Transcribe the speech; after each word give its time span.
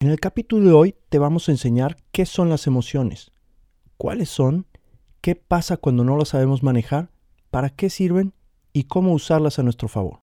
En 0.00 0.10
el 0.10 0.20
capítulo 0.20 0.66
de 0.66 0.72
hoy 0.72 0.94
te 1.08 1.18
vamos 1.18 1.48
a 1.48 1.52
enseñar 1.52 1.96
qué 2.12 2.26
son 2.26 2.48
las 2.48 2.66
emociones, 2.66 3.32
cuáles 3.96 4.28
son, 4.28 4.66
qué 5.20 5.36
pasa 5.36 5.76
cuando 5.76 6.04
no 6.04 6.16
las 6.16 6.28
sabemos 6.28 6.62
manejar, 6.62 7.10
para 7.50 7.70
qué 7.70 7.88
sirven 7.88 8.34
y 8.72 8.84
cómo 8.84 9.12
usarlas 9.12 9.58
a 9.58 9.62
nuestro 9.62 9.88
favor. 9.88 10.23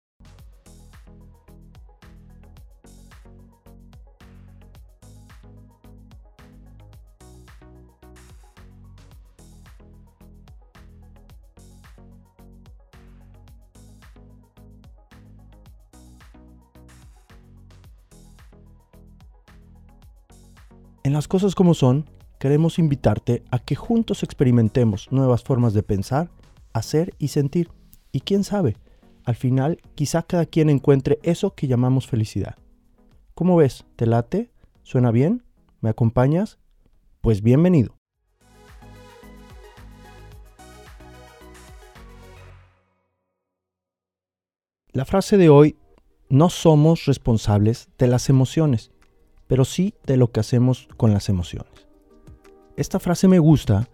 Las 21.18 21.28
cosas 21.28 21.56
como 21.56 21.74
son, 21.74 22.06
queremos 22.38 22.78
invitarte 22.78 23.44
a 23.50 23.58
que 23.58 23.74
juntos 23.74 24.22
experimentemos 24.22 25.12
nuevas 25.12 25.42
formas 25.42 25.74
de 25.74 25.82
pensar, 25.82 26.30
hacer 26.74 27.16
y 27.18 27.30
sentir. 27.30 27.72
Y 28.12 28.20
quién 28.20 28.44
sabe, 28.44 28.78
al 29.26 29.36
final 29.36 29.80
quizá 29.96 30.22
cada 30.22 30.46
quien 30.46 30.70
encuentre 30.70 31.18
eso 31.24 31.56
que 31.56 31.66
llamamos 31.66 32.06
felicidad. 32.06 32.56
¿Cómo 33.34 33.56
ves? 33.56 33.84
¿Te 33.96 34.06
late? 34.06 34.52
¿Suena 34.84 35.10
bien? 35.10 35.44
¿Me 35.82 35.90
acompañas? 35.90 36.60
Pues 37.22 37.42
bienvenido. 37.42 37.98
La 44.92 45.06
frase 45.06 45.38
de 45.38 45.50
hoy, 45.50 45.78
no 46.30 46.52
somos 46.52 47.06
responsables 47.06 47.90
de 47.98 48.06
las 48.06 48.30
emociones 48.30 48.92
pero 49.48 49.66
sí 49.66 49.94
de 50.06 50.18
lo 50.18 50.32
que 50.32 50.40
hacemos 50.40 50.88
con 50.98 51.14
las 51.14 51.30
emociones. 51.30 51.88
Esta 52.76 53.00
frase 53.00 53.28
me 53.28 53.40
gusta 53.40 53.90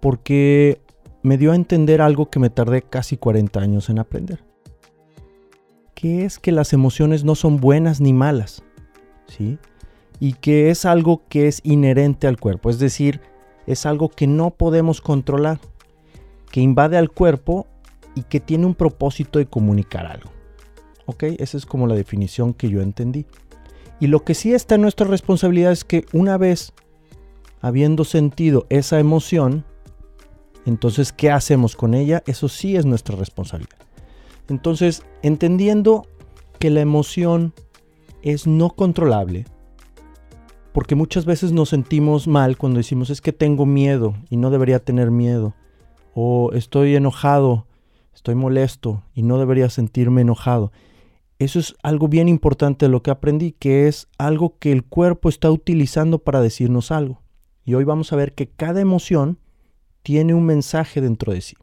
porque 0.00 0.80
me 1.22 1.36
dio 1.36 1.52
a 1.52 1.56
entender 1.56 2.00
algo 2.00 2.30
que 2.30 2.38
me 2.38 2.50
tardé 2.50 2.82
casi 2.82 3.16
40 3.16 3.60
años 3.60 3.90
en 3.90 3.98
aprender. 3.98 4.44
Que 5.94 6.24
es 6.24 6.38
que 6.38 6.52
las 6.52 6.72
emociones 6.72 7.24
no 7.24 7.34
son 7.34 7.58
buenas 7.58 8.00
ni 8.00 8.12
malas, 8.12 8.62
¿sí? 9.26 9.58
Y 10.18 10.34
que 10.34 10.70
es 10.70 10.84
algo 10.84 11.22
que 11.28 11.48
es 11.48 11.60
inherente 11.64 12.26
al 12.26 12.38
cuerpo, 12.38 12.70
es 12.70 12.78
decir, 12.78 13.20
es 13.66 13.86
algo 13.86 14.08
que 14.08 14.26
no 14.26 14.50
podemos 14.50 15.00
controlar, 15.00 15.60
que 16.50 16.60
invade 16.60 16.96
al 16.96 17.10
cuerpo 17.10 17.66
y 18.14 18.22
que 18.22 18.40
tiene 18.40 18.66
un 18.66 18.74
propósito 18.74 19.38
de 19.38 19.46
comunicar 19.46 20.06
algo. 20.06 20.30
¿Ok? 21.06 21.24
Esa 21.38 21.56
es 21.56 21.66
como 21.66 21.86
la 21.86 21.94
definición 21.94 22.54
que 22.54 22.68
yo 22.68 22.80
entendí. 22.80 23.26
Y 24.00 24.06
lo 24.06 24.24
que 24.24 24.34
sí 24.34 24.54
está 24.54 24.76
en 24.76 24.82
nuestra 24.82 25.06
responsabilidad 25.06 25.72
es 25.72 25.84
que 25.84 26.06
una 26.12 26.38
vez 26.38 26.72
habiendo 27.60 28.04
sentido 28.04 28.66
esa 28.70 28.98
emoción, 28.98 29.64
entonces, 30.66 31.12
¿qué 31.12 31.30
hacemos 31.30 31.76
con 31.76 31.94
ella? 31.94 32.22
Eso 32.26 32.48
sí 32.48 32.76
es 32.76 32.86
nuestra 32.86 33.16
responsabilidad. 33.16 33.78
Entonces, 34.48 35.02
entendiendo 35.22 36.06
que 36.58 36.70
la 36.70 36.80
emoción 36.80 37.54
es 38.22 38.46
no 38.46 38.70
controlable, 38.70 39.46
porque 40.72 40.94
muchas 40.94 41.24
veces 41.24 41.52
nos 41.52 41.70
sentimos 41.70 42.28
mal 42.28 42.56
cuando 42.56 42.78
decimos 42.78 43.10
es 43.10 43.20
que 43.20 43.32
tengo 43.32 43.66
miedo 43.66 44.14
y 44.28 44.36
no 44.36 44.50
debería 44.50 44.78
tener 44.78 45.10
miedo, 45.10 45.54
o 46.14 46.52
estoy 46.52 46.94
enojado, 46.96 47.66
estoy 48.14 48.34
molesto 48.34 49.02
y 49.14 49.22
no 49.22 49.38
debería 49.38 49.70
sentirme 49.70 50.20
enojado. 50.20 50.72
Eso 51.40 51.58
es 51.58 51.74
algo 51.82 52.06
bien 52.06 52.28
importante 52.28 52.84
de 52.84 52.92
lo 52.92 53.02
que 53.02 53.10
aprendí, 53.10 53.52
que 53.52 53.88
es 53.88 54.08
algo 54.18 54.58
que 54.58 54.72
el 54.72 54.84
cuerpo 54.84 55.30
está 55.30 55.50
utilizando 55.50 56.18
para 56.18 56.42
decirnos 56.42 56.90
algo. 56.90 57.22
Y 57.64 57.72
hoy 57.72 57.84
vamos 57.84 58.12
a 58.12 58.16
ver 58.16 58.34
que 58.34 58.46
cada 58.46 58.82
emoción 58.82 59.38
tiene 60.02 60.34
un 60.34 60.44
mensaje 60.44 61.00
dentro 61.00 61.32
de 61.32 61.40
sí. 61.40 61.56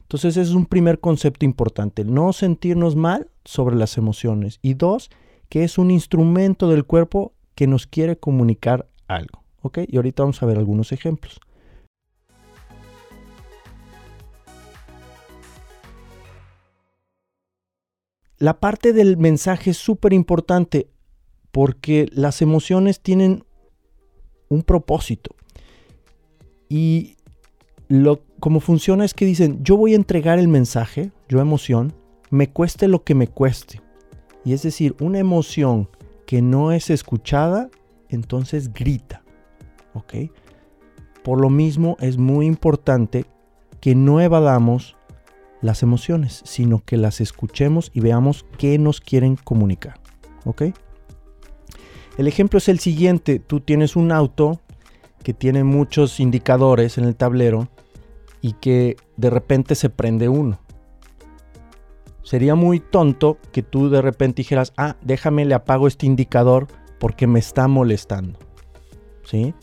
Entonces 0.00 0.36
ese 0.36 0.42
es 0.42 0.56
un 0.56 0.66
primer 0.66 0.98
concepto 0.98 1.44
importante, 1.44 2.04
no 2.04 2.32
sentirnos 2.32 2.96
mal 2.96 3.30
sobre 3.44 3.76
las 3.76 3.96
emociones. 3.96 4.58
Y 4.60 4.74
dos, 4.74 5.10
que 5.48 5.62
es 5.62 5.78
un 5.78 5.92
instrumento 5.92 6.68
del 6.68 6.84
cuerpo 6.84 7.32
que 7.54 7.68
nos 7.68 7.86
quiere 7.86 8.18
comunicar 8.18 8.88
algo. 9.06 9.44
¿Ok? 9.62 9.78
Y 9.86 9.98
ahorita 9.98 10.24
vamos 10.24 10.42
a 10.42 10.46
ver 10.46 10.58
algunos 10.58 10.90
ejemplos. 10.90 11.38
La 18.38 18.60
parte 18.60 18.92
del 18.92 19.16
mensaje 19.16 19.70
es 19.70 19.78
súper 19.78 20.12
importante 20.12 20.88
porque 21.52 22.08
las 22.12 22.42
emociones 22.42 23.00
tienen 23.00 23.44
un 24.48 24.62
propósito. 24.62 25.34
Y 26.68 27.16
lo, 27.88 28.22
como 28.40 28.60
funciona 28.60 29.04
es 29.04 29.14
que 29.14 29.24
dicen, 29.24 29.62
yo 29.62 29.76
voy 29.76 29.92
a 29.92 29.96
entregar 29.96 30.38
el 30.38 30.48
mensaje, 30.48 31.12
yo 31.28 31.40
emoción, 31.40 31.94
me 32.30 32.50
cueste 32.50 32.88
lo 32.88 33.04
que 33.04 33.14
me 33.14 33.28
cueste. 33.28 33.80
Y 34.44 34.52
es 34.52 34.62
decir, 34.62 34.94
una 35.00 35.18
emoción 35.18 35.88
que 36.26 36.42
no 36.42 36.72
es 36.72 36.90
escuchada, 36.90 37.70
entonces 38.08 38.72
grita. 38.72 39.22
¿Ok? 39.94 40.14
Por 41.24 41.40
lo 41.40 41.48
mismo 41.48 41.96
es 42.00 42.18
muy 42.18 42.46
importante 42.46 43.24
que 43.80 43.94
no 43.94 44.20
evadamos 44.20 44.95
las 45.66 45.82
emociones, 45.82 46.40
sino 46.44 46.82
que 46.84 46.96
las 46.96 47.20
escuchemos 47.20 47.90
y 47.92 48.00
veamos 48.00 48.46
qué 48.56 48.78
nos 48.78 49.00
quieren 49.00 49.36
comunicar. 49.36 50.00
¿Ok? 50.44 50.62
El 52.16 52.28
ejemplo 52.28 52.58
es 52.58 52.68
el 52.68 52.78
siguiente. 52.78 53.38
Tú 53.40 53.60
tienes 53.60 53.96
un 53.96 54.12
auto 54.12 54.60
que 55.22 55.34
tiene 55.34 55.64
muchos 55.64 56.20
indicadores 56.20 56.98
en 56.98 57.04
el 57.04 57.16
tablero 57.16 57.68
y 58.40 58.52
que 58.52 58.96
de 59.16 59.28
repente 59.28 59.74
se 59.74 59.90
prende 59.90 60.28
uno. 60.28 60.60
Sería 62.22 62.54
muy 62.54 62.80
tonto 62.80 63.38
que 63.52 63.62
tú 63.62 63.90
de 63.90 64.02
repente 64.02 64.42
dijeras, 64.42 64.72
ah, 64.76 64.96
déjame 65.02 65.44
le 65.44 65.54
apago 65.54 65.86
este 65.86 66.06
indicador 66.06 66.68
porque 66.98 67.26
me 67.26 67.38
está 67.38 67.68
molestando. 67.68 68.38
¿Sí? 69.24 69.54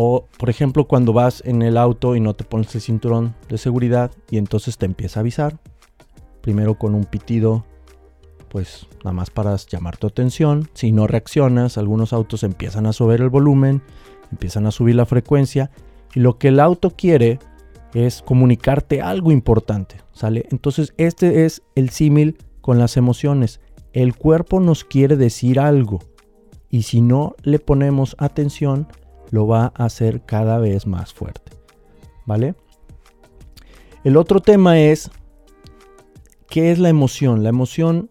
O, 0.00 0.28
por 0.38 0.48
ejemplo, 0.48 0.86
cuando 0.86 1.12
vas 1.12 1.42
en 1.44 1.60
el 1.60 1.76
auto 1.76 2.14
y 2.14 2.20
no 2.20 2.32
te 2.34 2.44
pones 2.44 2.72
el 2.76 2.80
cinturón 2.80 3.34
de 3.48 3.58
seguridad 3.58 4.12
y 4.30 4.38
entonces 4.38 4.78
te 4.78 4.86
empieza 4.86 5.18
a 5.18 5.22
avisar. 5.22 5.58
Primero 6.40 6.78
con 6.78 6.94
un 6.94 7.04
pitido, 7.04 7.64
pues 8.48 8.86
nada 8.98 9.12
más 9.12 9.30
para 9.30 9.56
llamar 9.56 9.96
tu 9.96 10.06
atención. 10.06 10.68
Si 10.72 10.92
no 10.92 11.08
reaccionas, 11.08 11.78
algunos 11.78 12.12
autos 12.12 12.44
empiezan 12.44 12.86
a 12.86 12.92
subir 12.92 13.22
el 13.22 13.28
volumen, 13.28 13.82
empiezan 14.30 14.66
a 14.66 14.70
subir 14.70 14.94
la 14.94 15.04
frecuencia. 15.04 15.72
Y 16.14 16.20
lo 16.20 16.38
que 16.38 16.46
el 16.46 16.60
auto 16.60 16.90
quiere 16.90 17.40
es 17.92 18.22
comunicarte 18.22 19.02
algo 19.02 19.32
importante, 19.32 19.96
¿sale? 20.12 20.46
Entonces 20.52 20.94
este 20.96 21.44
es 21.44 21.62
el 21.74 21.90
símil 21.90 22.38
con 22.60 22.78
las 22.78 22.96
emociones. 22.96 23.60
El 23.92 24.14
cuerpo 24.14 24.60
nos 24.60 24.84
quiere 24.84 25.16
decir 25.16 25.58
algo. 25.58 25.98
Y 26.70 26.82
si 26.82 27.00
no 27.00 27.34
le 27.42 27.58
ponemos 27.58 28.14
atención, 28.20 28.86
lo 29.30 29.46
va 29.46 29.72
a 29.74 29.84
hacer 29.84 30.22
cada 30.22 30.58
vez 30.58 30.86
más 30.86 31.12
fuerte. 31.12 31.52
¿Vale? 32.26 32.54
El 34.04 34.16
otro 34.16 34.40
tema 34.40 34.78
es, 34.78 35.10
¿qué 36.48 36.70
es 36.70 36.78
la 36.78 36.88
emoción? 36.88 37.42
La 37.42 37.48
emoción, 37.48 38.10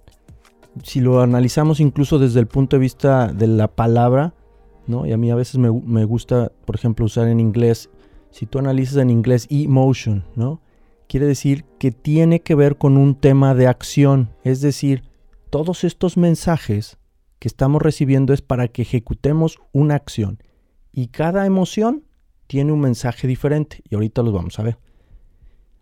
si 0.84 1.00
lo 1.00 1.22
analizamos 1.22 1.80
incluso 1.80 2.20
desde 2.20 2.40
el 2.40 2.48
punto 2.48 2.76
de 2.76 2.82
vista 2.82 3.28
de 3.28 3.48
la 3.48 3.68
palabra, 3.68 4.34
¿no? 4.86 5.06
Y 5.06 5.12
a 5.12 5.18
mí 5.18 5.32
a 5.32 5.36
veces 5.36 5.58
me, 5.58 6.04
gusta, 6.06 6.52
por 6.66 6.76
ejemplo, 6.76 7.06
usar 7.06 7.28
en 7.28 7.40
inglés, 7.40 7.90
si 8.32 8.46
tú 8.46 8.60
analizas 8.60 8.98
en 8.98 9.10
inglés 9.10 9.48
emotion, 9.50 10.24
¿no? 10.36 10.62
Quiere 11.08 11.26
decir 11.26 11.64
que 11.80 11.92
tiene 11.92 12.42
que 12.42 12.56
ver 12.56 12.78
con 12.78 12.98
un 12.98 13.16
tema 13.16 13.56
de 13.56 13.68
acción, 13.68 14.30
es 14.44 14.62
decir, 14.62 15.04
todos 15.50 15.84
estos 15.84 16.18
mensajes 16.18 16.98
que 17.40 17.48
estamos 17.48 17.82
recibiendo 17.82 18.34
es 18.34 18.42
para 18.42 18.68
que 18.68 18.82
ejecutemos 18.82 19.60
una 19.72 19.96
acción. 19.96 20.40
Y 20.98 21.10
cada 21.10 21.46
emoción 21.46 22.06
tiene 22.48 22.72
un 22.72 22.80
mensaje 22.80 23.28
diferente 23.28 23.84
y 23.88 23.94
ahorita 23.94 24.24
los 24.24 24.34
vamos 24.34 24.58
a 24.58 24.64
ver. 24.64 24.80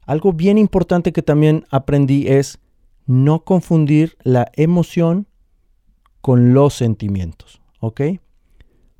Algo 0.01 0.33
bien 0.33 0.57
importante 0.57 1.13
que 1.13 1.21
también 1.21 1.63
aprendí 1.69 2.27
es 2.27 2.59
no 3.05 3.45
confundir 3.45 4.17
la 4.23 4.51
emoción 4.55 5.25
con 6.19 6.53
los 6.53 6.73
sentimientos, 6.73 7.61
¿ok? 7.79 8.01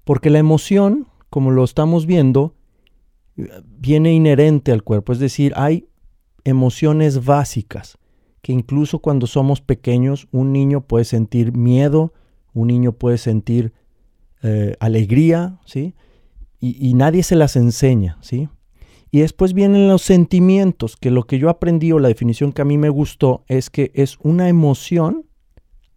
Porque 0.05 0.29
la 0.29 0.39
emoción, 0.39 1.05
como 1.29 1.51
lo 1.51 1.65
estamos 1.65 2.05
viendo, 2.05 2.55
viene 3.65 4.13
inherente 4.13 4.71
al 4.71 4.83
cuerpo, 4.83 5.11
es 5.11 5.19
decir, 5.19 5.51
hay 5.57 5.89
emociones 6.45 7.25
básicas 7.25 7.97
que 8.41 8.53
incluso 8.53 8.99
cuando 8.99 9.27
somos 9.27 9.59
pequeños 9.59 10.29
un 10.31 10.53
niño 10.53 10.79
puede 10.79 11.03
sentir 11.03 11.57
miedo, 11.57 12.13
un 12.53 12.67
niño 12.67 12.93
puede 12.93 13.17
sentir 13.17 13.73
eh, 14.43 14.77
alegría, 14.79 15.59
¿sí? 15.65 15.93
Y, 16.73 16.93
nadie 16.95 17.21
se 17.21 17.35
las 17.35 17.55
enseña, 17.55 18.17
¿sí? 18.21 18.49
Y 19.11 19.19
después 19.19 19.53
vienen 19.53 19.87
los 19.87 20.01
sentimientos, 20.01 20.97
que 20.97 21.11
lo 21.11 21.23
que 21.23 21.37
yo 21.37 21.49
aprendí 21.49 21.91
o 21.91 21.99
la 21.99 22.07
definición 22.07 22.51
que 22.51 22.63
a 22.63 22.65
mí 22.65 22.77
me 22.77 22.89
gustó 22.89 23.43
es 23.47 23.69
que 23.69 23.91
es 23.93 24.17
una 24.21 24.49
emoción 24.49 25.25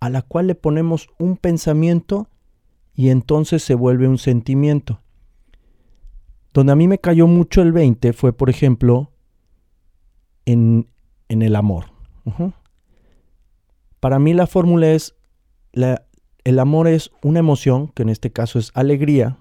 a 0.01 0.11
la 0.11 0.23
cual 0.23 0.47
le 0.47 0.55
ponemos 0.55 1.09
un 1.19 1.37
pensamiento 1.37 2.29
y 2.95 3.09
entonces 3.09 3.63
se 3.63 3.75
vuelve 3.75 4.09
un 4.09 4.19
sentimiento. 4.19 5.01
Donde 6.53 6.73
a 6.73 6.77
mí 6.77 6.87
me 6.87 6.99
cayó 6.99 7.27
mucho 7.27 7.63
el 7.63 7.73
20 7.73 8.13
fue, 8.13 8.33
por 8.33 8.51
ejemplo, 8.51 9.13
en, 10.45 10.87
el 11.29 11.57
amor. 11.57 11.87
Para 14.01 14.19
mí 14.19 14.35
la 14.35 14.47
fórmula 14.47 14.93
es, 14.93 15.15
el 15.73 16.59
amor 16.59 16.89
es 16.89 17.11
una 17.23 17.39
emoción, 17.39 17.89
que 17.89 18.03
en 18.03 18.11
este 18.11 18.31
caso 18.31 18.59
es 18.59 18.71
alegría, 18.75 19.39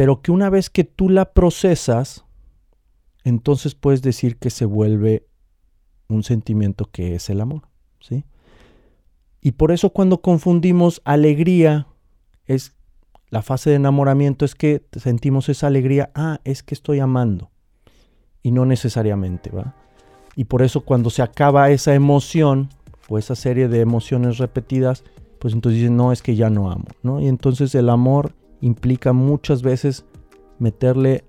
pero 0.00 0.22
que 0.22 0.32
una 0.32 0.48
vez 0.48 0.70
que 0.70 0.84
tú 0.84 1.10
la 1.10 1.34
procesas, 1.34 2.24
entonces 3.22 3.74
puedes 3.74 4.00
decir 4.00 4.38
que 4.38 4.48
se 4.48 4.64
vuelve 4.64 5.26
un 6.08 6.22
sentimiento 6.22 6.86
que 6.86 7.14
es 7.14 7.28
el 7.28 7.42
amor, 7.42 7.68
¿sí? 8.00 8.24
Y 9.42 9.52
por 9.52 9.72
eso 9.72 9.90
cuando 9.90 10.22
confundimos 10.22 11.02
alegría, 11.04 11.86
es 12.46 12.74
la 13.28 13.42
fase 13.42 13.68
de 13.68 13.76
enamoramiento 13.76 14.46
es 14.46 14.54
que 14.54 14.82
sentimos 14.96 15.50
esa 15.50 15.66
alegría, 15.66 16.10
ah, 16.14 16.40
es 16.44 16.62
que 16.62 16.72
estoy 16.74 16.98
amando. 16.98 17.50
Y 18.42 18.52
no 18.52 18.64
necesariamente, 18.64 19.50
¿va? 19.50 19.74
Y 20.34 20.44
por 20.44 20.62
eso 20.62 20.80
cuando 20.80 21.10
se 21.10 21.20
acaba 21.20 21.68
esa 21.68 21.94
emoción 21.94 22.70
o 23.10 23.18
esa 23.18 23.34
serie 23.34 23.68
de 23.68 23.80
emociones 23.80 24.38
repetidas, 24.38 25.04
pues 25.38 25.52
entonces 25.52 25.82
dicen, 25.82 25.98
no, 25.98 26.10
es 26.10 26.22
que 26.22 26.36
ya 26.36 26.48
no 26.48 26.70
amo, 26.70 26.86
¿no? 27.02 27.20
Y 27.20 27.28
entonces 27.28 27.74
el 27.74 27.90
amor 27.90 28.32
implica 28.60 29.12
muchas 29.12 29.62
veces 29.62 30.04
meterle, 30.58 31.24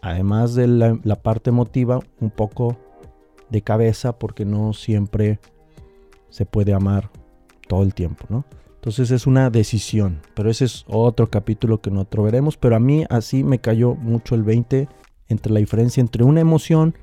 además 0.00 0.54
de 0.54 0.66
la, 0.66 1.16
parte 1.22 1.50
emotiva, 1.50 2.00
un 2.20 2.30
poco 2.30 2.76
de 3.50 3.62
cabeza 3.62 4.18
porque 4.18 4.44
no 4.44 4.72
siempre 4.72 5.38
se 6.30 6.46
puede 6.46 6.72
amar 6.72 7.10
todo 7.68 7.82
el 7.82 7.94
tiempo, 7.94 8.26
¿no? 8.28 8.44
Entonces 8.74 9.10
es 9.10 9.26
una 9.26 9.50
decisión, 9.50 10.20
pero 10.34 10.48
ese 10.48 10.64
es 10.64 10.84
otro 10.86 11.28
capítulo 11.28 11.80
que 11.80 11.90
nosotros 11.90 12.26
veremos, 12.26 12.56
pero 12.56 12.76
a 12.76 12.80
mí 12.80 13.04
así 13.10 13.42
me 13.42 13.58
cayó 13.58 13.96
mucho 13.96 14.36
el 14.36 14.44
20 14.44 14.88
entre 15.28 15.52
la 15.52 15.58
diferencia 15.58 16.00
entre 16.00 16.22
una 16.22 16.40
emoción, 16.40 16.94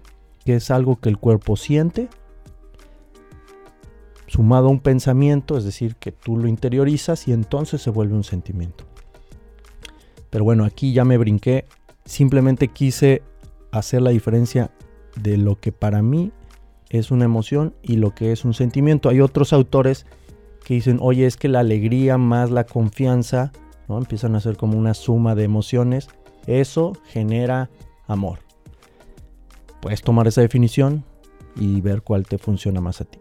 que 0.46 0.56
es 0.56 0.72
algo 0.72 1.02
que 1.02 1.10
el 1.10 1.18
cuerpo 1.18 1.58
siente, 1.58 2.08
sumado 4.28 4.68
a 4.68 4.72
un 4.72 4.80
pensamiento, 4.80 5.58
es 5.58 5.66
decir, 5.66 5.98
que 5.98 6.14
tú 6.14 6.38
lo 6.38 6.48
interiorizas 6.48 7.28
y 7.28 7.34
entonces 7.34 7.82
se 7.82 7.90
vuelve 7.90 8.16
un 8.16 8.24
sentimiento. 8.24 8.86
Pero 10.34 10.46
bueno, 10.46 10.66
aquí 10.66 10.94
ya 10.94 11.06
me 11.06 11.20
brinqué, 11.20 11.66
simplemente 12.06 12.68
quise 12.70 13.22
hacer 13.72 14.02
la 14.02 14.10
diferencia 14.10 14.72
de 15.16 15.38
lo 15.38 15.60
que 15.60 15.72
para 15.72 16.02
mí 16.02 16.32
es 16.90 17.12
una 17.12 17.26
emoción 17.26 17.76
y 17.84 17.98
lo 17.98 18.16
que 18.16 18.32
es 18.32 18.44
un 18.44 18.56
sentimiento. 18.56 19.10
Hay 19.10 19.22
otros 19.22 19.54
autores 19.54 20.08
que 20.66 20.74
dicen, 20.74 20.98
oye, 21.02 21.28
es 21.28 21.38
que 21.38 21.50
la 21.50 21.60
alegría 21.60 22.18
más 22.18 22.50
la 22.50 22.64
confianza, 22.64 23.52
¿no? 23.88 24.00
Empiezan 24.00 24.36
a 24.36 24.40
ser 24.40 24.58
como 24.58 24.76
una 24.76 24.96
suma 24.96 25.36
de 25.36 25.44
emociones. 25.44 26.08
Eso 26.48 26.94
genera 27.06 27.70
amor. 28.08 28.40
Puedes 29.82 30.02
tomar 30.02 30.26
esa 30.26 30.42
definición 30.42 31.04
y 31.56 31.80
ver 31.82 32.02
cuál 32.02 32.26
te 32.26 32.40
funciona 32.40 32.82
más 32.82 33.02
a 33.02 33.06
ti. 33.06 33.20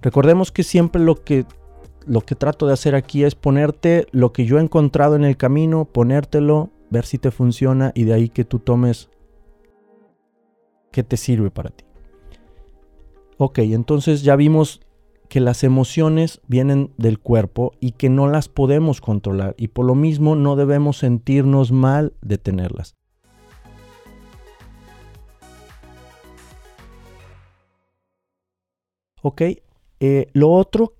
Recordemos 0.00 0.52
que 0.52 0.62
siempre 0.62 1.02
lo 1.02 1.24
que, 1.24 1.44
lo 2.06 2.20
que 2.20 2.34
trato 2.34 2.66
de 2.66 2.72
hacer 2.72 2.94
aquí 2.94 3.24
es 3.24 3.34
ponerte 3.34 4.06
lo 4.12 4.32
que 4.32 4.44
yo 4.44 4.58
he 4.58 4.62
encontrado 4.62 5.16
en 5.16 5.24
el 5.24 5.36
camino, 5.36 5.84
ponértelo, 5.84 6.70
ver 6.90 7.06
si 7.06 7.18
te 7.18 7.30
funciona 7.30 7.92
y 7.94 8.04
de 8.04 8.14
ahí 8.14 8.28
que 8.28 8.44
tú 8.44 8.58
tomes 8.58 9.08
qué 10.92 11.02
te 11.02 11.16
sirve 11.16 11.50
para 11.50 11.70
ti. 11.70 11.84
Ok, 13.36 13.58
entonces 13.58 14.22
ya 14.22 14.36
vimos 14.36 14.80
que 15.28 15.40
las 15.40 15.64
emociones 15.64 16.40
vienen 16.46 16.92
del 16.96 17.18
cuerpo 17.18 17.72
y 17.80 17.92
que 17.92 18.08
no 18.08 18.28
las 18.28 18.48
podemos 18.48 19.00
controlar 19.00 19.54
y 19.58 19.68
por 19.68 19.86
lo 19.86 19.94
mismo 19.94 20.36
no 20.36 20.54
debemos 20.54 20.98
sentirnos 20.98 21.72
mal 21.72 22.12
de 22.22 22.38
tenerlas. 22.38 22.94
Ok, 29.22 29.42
eh, 30.00 30.28
lo 30.34 30.50
otro 30.50 30.92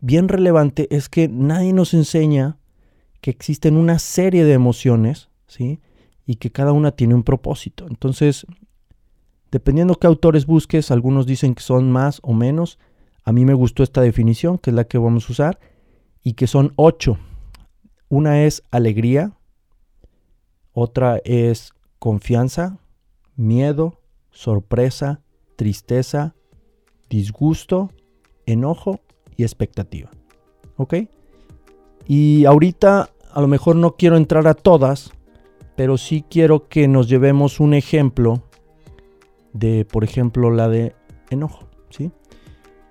bien 0.00 0.28
relevante 0.28 0.88
es 0.94 1.08
que 1.08 1.28
nadie 1.28 1.72
nos 1.72 1.94
enseña 1.94 2.58
que 3.20 3.30
existen 3.30 3.76
una 3.76 3.98
serie 3.98 4.44
de 4.44 4.52
emociones, 4.52 5.28
¿sí? 5.46 5.80
Y 6.24 6.36
que 6.36 6.50
cada 6.50 6.72
una 6.72 6.92
tiene 6.92 7.14
un 7.14 7.24
propósito. 7.24 7.86
Entonces, 7.88 8.46
dependiendo 9.50 9.96
qué 9.96 10.06
autores 10.06 10.46
busques, 10.46 10.90
algunos 10.90 11.26
dicen 11.26 11.54
que 11.54 11.62
son 11.62 11.90
más 11.90 12.20
o 12.22 12.32
menos, 12.32 12.78
a 13.24 13.32
mí 13.32 13.44
me 13.44 13.54
gustó 13.54 13.82
esta 13.82 14.00
definición, 14.00 14.58
que 14.58 14.70
es 14.70 14.76
la 14.76 14.84
que 14.84 14.98
vamos 14.98 15.28
a 15.28 15.32
usar, 15.32 15.60
y 16.22 16.34
que 16.34 16.46
son 16.46 16.72
ocho. 16.76 17.18
Una 18.08 18.44
es 18.44 18.62
alegría, 18.70 19.32
otra 20.72 21.20
es 21.24 21.72
confianza, 21.98 22.78
miedo, 23.36 24.00
sorpresa, 24.30 25.22
tristeza, 25.56 26.34
disgusto, 27.10 27.90
enojo 28.46 29.00
y 29.38 29.44
expectativa. 29.44 30.10
¿Ok? 30.76 30.94
Y 32.06 32.44
ahorita 32.44 33.08
a 33.32 33.40
lo 33.40 33.48
mejor 33.48 33.76
no 33.76 33.96
quiero 33.96 34.18
entrar 34.18 34.46
a 34.46 34.52
todas, 34.52 35.12
pero 35.76 35.96
sí 35.96 36.22
quiero 36.28 36.68
que 36.68 36.88
nos 36.88 37.08
llevemos 37.08 37.58
un 37.58 37.72
ejemplo 37.72 38.42
de, 39.54 39.86
por 39.86 40.04
ejemplo, 40.04 40.50
la 40.50 40.68
de 40.68 40.94
enojo. 41.30 41.66
¿Sí? 41.88 42.12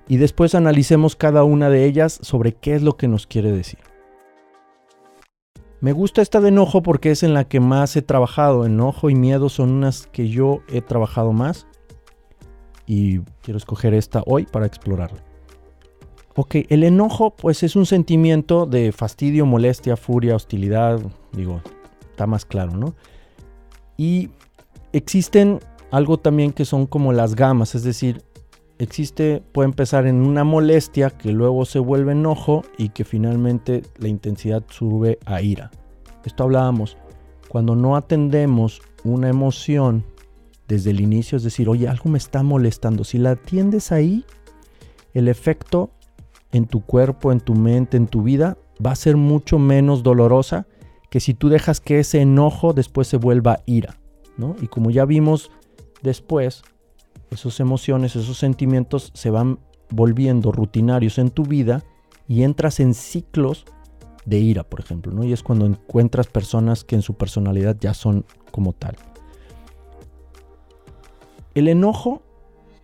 y 0.08 0.18
después 0.18 0.56
analicemos 0.56 1.16
cada 1.16 1.44
una 1.44 1.70
de 1.70 1.86
ellas 1.86 2.20
sobre 2.22 2.54
qué 2.54 2.76
es 2.76 2.82
lo 2.82 2.98
que 2.98 3.08
nos 3.08 3.28
quiere 3.28 3.52
decir. 3.52 3.80
Me 5.80 5.92
gusta 5.92 6.22
esta 6.22 6.42
de 6.42 6.48
enojo 6.48 6.82
porque 6.82 7.12
es 7.12 7.24
en 7.24 7.34
la 7.34 7.44
que 7.44 7.60
más 7.60 7.96
he 7.96 8.02
trabajado. 8.02 8.66
Enojo 8.66 9.10
y 9.10 9.16
miedo 9.16 9.50
son 9.50 9.72
unas 9.72 10.08
que 10.08 10.30
yo 10.30 10.62
he 10.70 10.82
trabajado 10.82 11.34
más. 11.34 11.68
Y 12.88 13.20
quiero 13.44 13.58
escoger 13.58 13.94
esta 13.94 14.24
hoy 14.26 14.46
para 14.46 14.66
explorarla. 14.66 15.27
Ok, 16.40 16.58
el 16.70 16.84
enojo 16.84 17.36
pues 17.36 17.64
es 17.64 17.76
un 17.76 17.88
sentimiento 17.88 18.68
de 18.68 18.92
fastidio, 18.92 19.48
molestia, 19.48 19.98
furia, 19.98 20.36
hostilidad. 20.36 21.02
Digo, 21.34 21.62
está 22.12 22.28
más 22.28 22.46
claro, 22.46 22.78
¿no? 22.78 22.94
Y 23.98 24.30
existen 24.94 25.60
algo 25.90 26.20
también 26.20 26.54
que 26.54 26.64
son 26.64 26.86
como 26.86 27.12
las 27.12 27.36
gamas, 27.36 27.74
es 27.74 27.82
decir, 27.82 28.22
existe, 28.78 29.42
puede 29.52 29.70
empezar 29.70 30.06
en 30.06 30.18
una 30.18 30.44
molestia 30.44 31.10
que 31.10 31.32
luego 31.32 31.66
se 31.66 31.80
vuelve 31.80 32.12
enojo 32.12 32.62
y 32.78 32.90
que 32.90 33.04
finalmente 33.04 33.82
la 33.98 34.08
intensidad 34.08 34.64
sube 34.70 35.18
a 35.26 35.42
ira. 35.42 35.72
Esto 36.24 36.44
hablábamos, 36.44 36.98
cuando 37.48 37.76
no 37.76 37.96
atendemos 37.96 38.84
una 39.04 39.28
emoción 39.28 40.04
desde 40.68 40.92
el 40.92 41.00
inicio, 41.00 41.36
es 41.36 41.44
decir, 41.44 41.68
oye, 41.68 41.88
algo 41.88 42.12
me 42.12 42.20
está 42.20 42.44
molestando, 42.44 43.04
si 43.04 43.18
la 43.18 43.32
atiendes 43.32 43.92
ahí, 43.92 44.24
el 45.16 45.30
efecto 45.30 45.90
en 46.52 46.66
tu 46.66 46.82
cuerpo, 46.82 47.32
en 47.32 47.40
tu 47.40 47.56
mente, 47.56 47.98
en 47.98 48.08
tu 48.08 48.24
vida, 48.24 48.58
va 48.84 48.92
a 48.92 48.96
ser 48.96 49.18
mucho 49.18 49.60
menos 49.60 50.04
dolorosa 50.04 50.68
que 51.10 51.20
si 51.20 51.34
tú 51.34 51.50
dejas 51.50 51.80
que 51.80 52.00
ese 52.00 52.22
enojo 52.22 52.74
después 52.74 53.08
se 53.08 53.18
vuelva 53.18 53.62
ira. 53.66 53.98
¿no? 54.38 54.56
Y 54.62 54.68
como 54.68 54.92
ya 54.92 55.06
vimos 55.06 55.52
después, 56.02 56.64
esas 57.32 57.60
emociones, 57.60 58.16
esos 58.16 58.38
sentimientos 58.38 59.12
se 59.14 59.30
van 59.30 59.60
volviendo 59.90 60.52
rutinarios 60.52 61.18
en 61.18 61.30
tu 61.30 61.44
vida 61.44 61.84
y 62.28 62.44
entras 62.44 62.80
en 62.80 62.94
ciclos 62.94 63.66
de 64.26 64.40
ira, 64.40 64.64
por 64.64 64.82
ejemplo, 64.82 65.14
¿no? 65.14 65.24
Y 65.24 65.32
es 65.32 65.42
cuando 65.42 65.66
encuentras 65.66 66.28
personas 66.28 66.84
que 66.84 66.96
en 66.96 67.02
su 67.02 67.14
personalidad 67.14 67.78
ya 67.80 67.94
son 67.94 68.26
como 68.52 68.74
tal. 68.74 68.98
El 71.56 71.70
enojo 71.70 72.22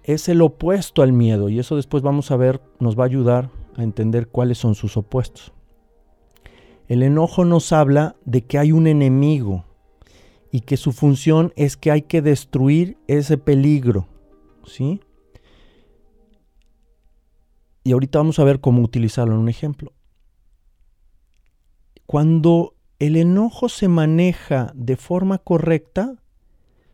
es 0.04 0.30
el 0.30 0.42
opuesto 0.42 1.02
al 1.02 1.14
miedo 1.14 1.50
y 1.50 1.60
eso 1.60 1.76
después 1.76 2.04
vamos 2.04 2.32
a 2.32 2.38
ver, 2.38 2.62
nos 2.80 2.98
va 2.98 3.04
a 3.04 3.08
ayudar 3.08 3.50
a 3.76 3.84
entender 3.84 4.28
cuáles 4.28 4.58
son 4.58 4.76
sus 4.76 4.98
opuestos. 4.98 5.54
El 6.88 7.04
enojo 7.04 7.46
nos 7.46 7.72
habla 7.72 8.16
de 8.26 8.46
que 8.46 8.58
hay 8.60 8.72
un 8.72 8.88
enemigo 8.88 9.66
y 10.52 10.62
que 10.62 10.78
su 10.78 10.92
función 10.92 11.54
es 11.56 11.78
que 11.78 11.92
hay 11.92 12.04
que 12.04 12.22
destruir 12.22 12.98
ese 13.08 13.38
peligro 13.38 14.08
¿sí? 14.66 15.02
Y 17.84 17.92
ahorita 17.92 18.20
vamos 18.20 18.40
a 18.40 18.44
ver 18.44 18.62
cómo 18.62 18.82
utilizarlo 18.82 19.34
en 19.34 19.42
un 19.42 19.50
ejemplo. 19.50 19.94
Cuando 22.06 22.76
el 23.00 23.18
enojo 23.18 23.70
se 23.70 23.88
maneja 23.88 24.72
de 24.76 24.96
forma 24.96 25.38
correcta, 25.38 26.16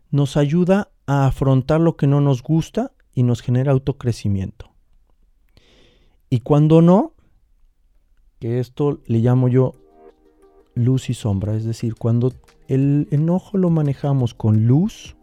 nos 0.10 0.38
ayuda 0.38 0.92
a 1.06 1.28
afrontar 1.28 1.80
lo 1.82 1.96
que 1.96 2.08
no 2.08 2.22
nos 2.22 2.42
gusta 2.42 2.92
y 3.20 3.24
nos 3.24 3.42
genera 3.42 3.74
autocrecimiento. 3.74 4.72
Y 6.30 6.40
cuando 6.40 6.82
no, 6.82 7.12
que 8.40 8.62
esto 8.62 9.02
le 9.08 9.20
llamo 9.20 9.50
yo 9.50 9.74
luz 10.74 11.10
y 11.10 11.14
sombra, 11.14 11.54
es 11.54 11.66
decir, 11.66 11.96
cuando 11.96 12.32
el 12.70 13.10
enojo 13.12 13.58
lo 13.58 13.70
manejamos 13.70 14.34
con 14.34 14.68
luz, 14.68 15.18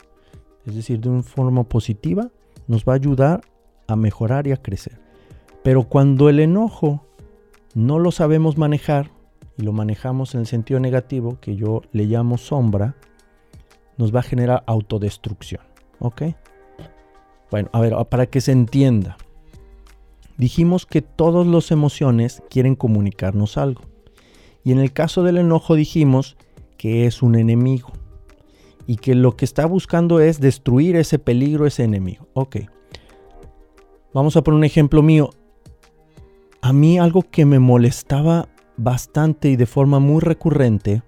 es 0.66 0.74
decir, 0.74 1.00
de 1.00 1.08
una 1.08 1.22
forma 1.22 1.64
positiva, 1.64 2.30
nos 2.66 2.84
va 2.84 2.92
a 2.92 2.96
ayudar 2.96 3.40
a 3.86 3.96
mejorar 3.96 4.46
y 4.46 4.52
a 4.52 4.58
crecer. 4.58 5.00
Pero 5.62 5.84
cuando 5.84 6.28
el 6.28 6.38
enojo 6.38 7.06
no 7.72 7.98
lo 7.98 8.10
sabemos 8.10 8.58
manejar 8.58 9.10
y 9.56 9.62
lo 9.62 9.72
manejamos 9.72 10.34
en 10.34 10.40
el 10.40 10.46
sentido 10.46 10.80
negativo, 10.80 11.38
que 11.40 11.56
yo 11.56 11.80
le 11.92 12.04
llamo 12.04 12.36
sombra, 12.36 12.94
nos 13.96 14.14
va 14.14 14.20
a 14.20 14.22
generar 14.22 14.64
autodestrucción. 14.66 15.62
¿Ok? 15.98 16.24
Bueno, 17.50 17.68
a 17.72 17.80
ver, 17.80 17.94
para 18.08 18.26
que 18.26 18.40
se 18.40 18.52
entienda. 18.52 19.16
Dijimos 20.36 20.84
que 20.84 21.00
todas 21.00 21.46
las 21.46 21.70
emociones 21.70 22.42
quieren 22.50 22.74
comunicarnos 22.74 23.56
algo. 23.56 23.82
Y 24.64 24.72
en 24.72 24.78
el 24.78 24.92
caso 24.92 25.22
del 25.22 25.38
enojo 25.38 25.74
dijimos 25.74 26.36
que 26.76 27.06
es 27.06 27.22
un 27.22 27.36
enemigo. 27.36 27.92
Y 28.86 28.96
que 28.96 29.14
lo 29.14 29.36
que 29.36 29.44
está 29.44 29.66
buscando 29.66 30.20
es 30.20 30.40
destruir 30.40 30.96
ese 30.96 31.18
peligro, 31.18 31.66
ese 31.66 31.84
enemigo. 31.84 32.26
Ok. 32.34 32.56
Vamos 34.12 34.36
a 34.36 34.42
poner 34.42 34.58
un 34.58 34.64
ejemplo 34.64 35.02
mío. 35.02 35.30
A 36.60 36.72
mí 36.72 36.98
algo 36.98 37.22
que 37.22 37.44
me 37.44 37.58
molestaba 37.58 38.48
bastante 38.76 39.48
y 39.48 39.56
de 39.56 39.66
forma 39.66 39.98
muy 40.00 40.20
recurrente 40.20 41.02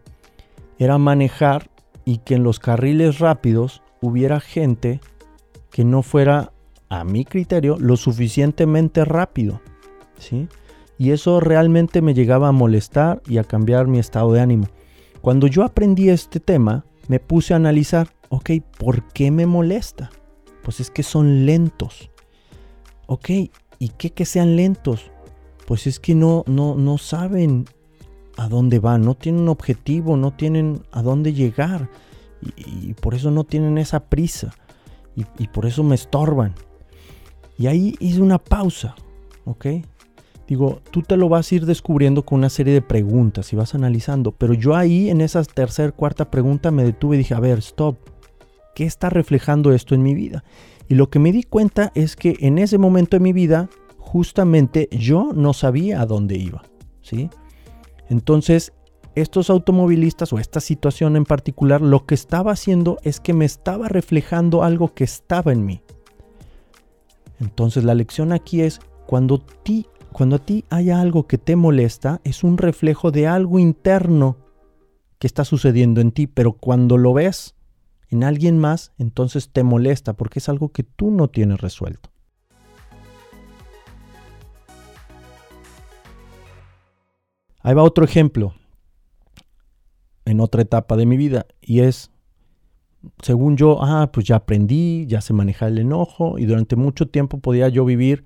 era 0.79 0.99
manejar 0.99 1.71
y 2.05 2.19
que 2.19 2.35
en 2.37 2.45
los 2.45 2.61
carriles 2.61 3.19
rápidos 3.19 3.83
hubiera 4.01 4.41
gente 4.41 5.01
que 5.71 5.85
no 5.85 6.03
fuera, 6.03 6.53
a 6.89 7.05
mi 7.05 7.25
criterio, 7.25 7.77
lo 7.79 7.97
suficientemente 7.97 9.05
rápido. 9.05 9.61
¿sí? 10.19 10.49
Y 10.99 11.11
eso 11.11 11.41
realmente 11.41 12.03
me 12.03 12.15
llegaba 12.15 12.49
a 12.49 12.53
molestar 12.53 13.23
y 13.27 13.39
a 13.39 13.45
cambiar 13.45 13.87
mi 13.87 13.99
estado 13.99 14.33
de 14.33 14.41
ánimo. 14.41 14.67
Cuando 15.21 15.47
yo 15.47 15.65
aprendí 15.65 16.09
este 16.09 16.41
tema, 16.41 16.85
me 17.09 17.21
puse 17.21 17.53
a 17.53 17.57
analizar, 17.57 18.09
ok, 18.29 18.51
¿por 18.79 19.05
qué 19.13 19.31
me 19.31 19.47
molesta? 19.47 20.11
Pues 20.63 20.81
es 20.81 20.91
que 20.91 21.03
son 21.03 21.47
lentos. 21.47 22.11
Ok, 23.07 23.31
¿y 23.79 23.89
qué 23.97 24.11
que 24.11 24.25
sean 24.25 24.57
lentos? 24.57 25.11
Pues 25.67 25.87
es 25.87 26.01
que 26.01 26.15
no, 26.15 26.45
no, 26.47 26.75
no 26.75 26.99
saben 26.99 27.67
a 28.37 28.49
dónde 28.49 28.79
van, 28.79 29.03
no 29.03 29.15
tienen 29.15 29.43
un 29.43 29.49
objetivo, 29.49 30.17
no 30.17 30.33
tienen 30.33 30.83
a 30.93 31.03
dónde 31.03 31.33
llegar. 31.33 31.89
Y, 32.41 32.91
y 32.91 32.95
por 32.95 33.15
eso 33.15 33.31
no 33.31 33.45
tienen 33.45 33.79
esa 33.79 34.09
prisa 34.09 34.55
y, 35.39 35.49
por 35.49 35.67
eso 35.67 35.83
me 35.83 35.95
estorban. 35.95 36.55
Y 37.59 37.67
ahí 37.67 37.95
hice 37.99 38.21
una 38.21 38.39
pausa, 38.39 38.95
¿ok? 39.45 39.67
Digo, 40.47 40.81
tú 40.91 41.03
te 41.03 41.17
lo 41.17 41.29
vas 41.29 41.51
a 41.51 41.55
ir 41.57 41.67
descubriendo 41.67 42.25
con 42.25 42.39
una 42.39 42.49
serie 42.49 42.73
de 42.73 42.83
preguntas 42.83 43.53
y 43.53 43.57
vas 43.57 43.75
analizando, 43.75 44.33
pero 44.33 44.55
yo 44.55 44.75
ahí 44.75 45.11
en 45.11 45.21
esa 45.21 45.43
tercera, 45.45 45.93
cuarta 45.93 46.31
pregunta 46.31 46.71
me 46.71 46.85
detuve 46.85 47.17
y 47.17 47.19
dije, 47.19 47.35
a 47.35 47.41
ver, 47.41 47.59
stop, 47.59 47.97
¿qué 48.75 48.85
está 48.85 49.11
reflejando 49.11 49.73
esto 49.73 49.95
en 49.95 50.03
mi 50.03 50.15
vida? 50.15 50.45
Y 50.89 50.95
lo 50.95 51.11
que 51.11 51.19
me 51.19 51.33
di 51.33 51.43
cuenta 51.43 51.93
es 51.95 52.17
que 52.17 52.37
en 52.41 52.59
ese 52.59 52.79
momento 52.79 53.17
de 53.17 53.21
mi 53.21 53.35
vida, 53.35 53.69
justamente 53.99 54.89
yo 54.91 55.33
no 55.35 55.53
sabía 55.53 56.01
a 56.01 56.07
dónde 56.07 56.39
iba, 56.39 56.63
¿sí? 57.03 57.29
Entonces, 58.09 58.73
estos 59.15 59.51
automovilistas 59.51 60.33
o 60.33 60.39
esta 60.39 60.61
situación 60.61 61.17
en 61.17 61.25
particular 61.25 61.81
lo 61.81 62.07
que 62.07 62.15
estaba 62.15 62.53
haciendo 62.53 62.99
es 63.03 63.21
que 63.21 63.33
me 63.33 63.45
estaba 63.45 63.89
reflejando 63.89 64.63
algo 64.63 64.95
que 64.95 65.05
estaba 65.05 65.53
en 65.53 65.65
mí. 65.65 65.83
Entonces 67.41 67.85
la 67.85 67.95
lección 67.95 68.33
aquí 68.33 68.63
es 68.63 68.81
cuando, 69.07 69.37
a 69.37 70.39
ti 70.39 70.65
haya 70.71 71.01
algo 71.01 71.27
que 71.27 71.39
te 71.39 71.57
molesta 71.57 72.21
es 72.25 72.45
un 72.45 72.59
reflejo 72.59 73.11
de 73.11 73.27
algo 73.27 73.59
interno 73.59 74.37
que 75.19 75.27
está 75.27 75.45
sucediendo 75.45 76.01
en 76.01 76.13
ti, 76.13 76.27
pero 76.27 76.53
cuando 76.53 76.97
lo 76.97 77.13
ves 77.13 77.55
en 78.11 78.25
alguien 78.25 78.59
más, 78.59 78.93
entonces 78.99 79.51
te 79.51 79.63
molesta 79.63 80.15
porque 80.15 80.39
es 80.39 80.49
algo 80.49 80.71
que 80.71 80.83
tú 80.83 81.11
no 81.11 81.29
tienes 81.29 81.61
resuelto. 81.61 82.11
Ahí 87.63 87.75
va 87.75 87.83
otro 87.83 88.05
ejemplo 88.05 88.55
otra 90.41 90.63
etapa 90.63 90.97
de 90.97 91.07
mi 91.07 91.17
vida 91.17 91.47
y 91.61 91.81
es, 91.81 92.11
según 93.23 93.57
yo, 93.57 93.83
ah, 93.83 94.11
pues 94.13 94.27
ya 94.27 94.37
aprendí, 94.37 95.07
ya 95.07 95.21
se 95.21 95.33
maneja 95.33 95.69
el 95.69 95.79
enojo 95.79 96.39
y 96.39 96.47
durante 96.47 96.77
mucho 96.77 97.09
tiempo 97.09 97.39
podía 97.39 97.69
yo 97.69 97.85
vivir 97.85 98.25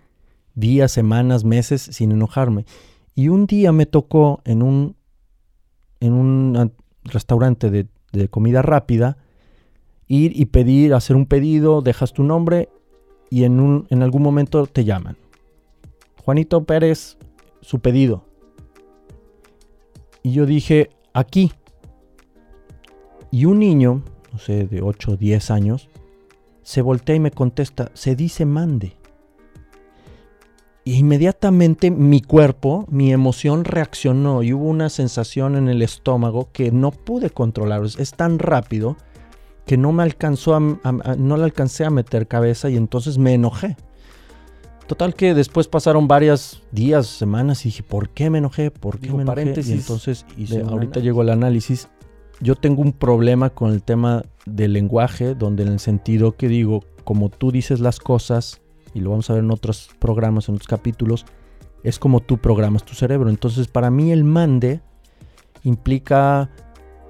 días, 0.54 0.92
semanas, 0.92 1.44
meses 1.44 1.82
sin 1.82 2.12
enojarme. 2.12 2.64
Y 3.14 3.28
un 3.28 3.46
día 3.46 3.72
me 3.72 3.86
tocó 3.86 4.40
en 4.44 4.62
un, 4.62 4.96
en 6.00 6.12
un 6.14 6.72
restaurante 7.04 7.70
de, 7.70 7.86
de 8.12 8.28
comida 8.28 8.62
rápida 8.62 9.18
ir 10.08 10.38
y 10.38 10.46
pedir, 10.46 10.94
hacer 10.94 11.16
un 11.16 11.26
pedido, 11.26 11.80
dejas 11.80 12.12
tu 12.12 12.22
nombre 12.22 12.68
y 13.30 13.44
en, 13.44 13.60
un, 13.60 13.86
en 13.88 14.02
algún 14.02 14.22
momento 14.22 14.66
te 14.66 14.84
llaman. 14.84 15.16
Juanito 16.22 16.64
Pérez, 16.64 17.16
su 17.62 17.80
pedido. 17.80 18.24
Y 20.22 20.32
yo 20.32 20.44
dije, 20.46 20.90
aquí. 21.14 21.52
Y 23.32 23.46
un 23.46 23.58
niño, 23.58 24.02
no 24.30 24.38
sé, 24.38 24.66
de 24.66 24.82
8 24.82 25.12
o 25.12 25.16
10 25.16 25.50
años, 25.50 25.88
se 26.62 26.82
voltea 26.82 27.16
y 27.16 27.20
me 27.20 27.30
contesta, 27.30 27.90
se 27.94 28.14
dice 28.14 28.44
mande. 28.44 28.94
Y 30.84 30.96
inmediatamente 30.96 31.90
mi 31.90 32.20
cuerpo, 32.20 32.84
mi 32.90 33.10
emoción 33.10 33.64
reaccionó 33.64 34.42
y 34.42 34.52
hubo 34.52 34.66
una 34.66 34.90
sensación 34.90 35.56
en 35.56 35.68
el 35.68 35.80
estómago 35.80 36.50
que 36.52 36.72
no 36.72 36.90
pude 36.90 37.30
controlar. 37.30 37.82
Es 37.98 38.12
tan 38.12 38.38
rápido 38.38 38.98
que 39.64 39.78
no 39.78 39.92
me 39.92 40.02
alcanzó 40.02 40.54
a, 40.54 40.60
no 40.60 41.36
le 41.38 41.44
alcancé 41.44 41.86
a 41.86 41.90
meter 41.90 42.28
cabeza 42.28 42.68
y 42.68 42.76
entonces 42.76 43.16
me 43.16 43.32
enojé. 43.32 43.76
Total 44.86 45.14
que 45.14 45.32
después 45.32 45.68
pasaron 45.68 46.06
varios 46.06 46.62
días, 46.70 47.06
semanas 47.06 47.64
y 47.64 47.68
dije, 47.68 47.82
¿por 47.82 48.10
qué 48.10 48.28
me 48.28 48.38
enojé? 48.38 48.70
¿Por 48.70 48.98
qué 48.98 49.10
me 49.10 49.22
enojé? 49.22 49.54
Y 49.64 49.72
entonces 49.72 50.26
ahorita 50.68 51.00
llegó 51.00 51.22
el 51.22 51.30
análisis 51.30 51.88
yo 52.42 52.56
tengo 52.56 52.82
un 52.82 52.92
problema 52.92 53.50
con 53.50 53.70
el 53.70 53.82
tema 53.82 54.24
del 54.46 54.72
lenguaje, 54.72 55.34
donde 55.34 55.62
en 55.62 55.68
el 55.68 55.78
sentido 55.78 56.36
que 56.36 56.48
digo, 56.48 56.80
como 57.04 57.28
tú 57.28 57.52
dices 57.52 57.80
las 57.80 58.00
cosas, 58.00 58.60
y 58.94 59.00
lo 59.00 59.10
vamos 59.10 59.30
a 59.30 59.34
ver 59.34 59.44
en 59.44 59.50
otros 59.50 59.90
programas, 60.00 60.48
en 60.48 60.56
otros 60.56 60.68
capítulos, 60.68 61.24
es 61.84 61.98
como 61.98 62.20
tú 62.20 62.38
programas 62.38 62.84
tu 62.84 62.94
cerebro. 62.94 63.30
Entonces, 63.30 63.68
para 63.68 63.90
mí 63.90 64.10
el 64.12 64.24
mande 64.24 64.80
implica 65.62 66.50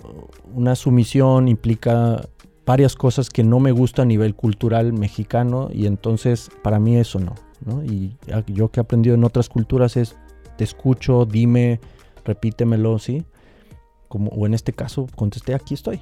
uh, 0.05 0.59
una 0.59 0.75
sumisión, 0.77 1.49
implica 1.49 2.29
varias 2.67 2.95
cosas 2.95 3.31
que 3.31 3.43
no 3.43 3.59
me 3.59 3.73
gusta 3.73 4.03
a 4.03 4.05
nivel 4.05 4.35
cultural 4.35 4.93
mexicano 4.93 5.69
y 5.73 5.87
entonces 5.87 6.51
para 6.63 6.79
mí 6.79 6.97
eso 6.97 7.19
no. 7.19 7.35
¿no? 7.65 7.83
Y 7.83 8.17
yo 8.47 8.71
que 8.71 8.81
he 8.81 8.83
aprendido 8.83 9.15
en 9.15 9.25
otras 9.25 9.49
culturas 9.49 9.97
es, 9.97 10.17
te 10.57 10.65
escucho, 10.65 11.25
dime, 11.25 11.81
repítemelo, 12.25 12.99
¿sí? 12.99 13.25
O 14.13 14.47
en 14.47 14.55
este 14.55 14.73
caso 14.73 15.07
contesté, 15.15 15.55
aquí 15.55 15.75
estoy. 15.75 16.01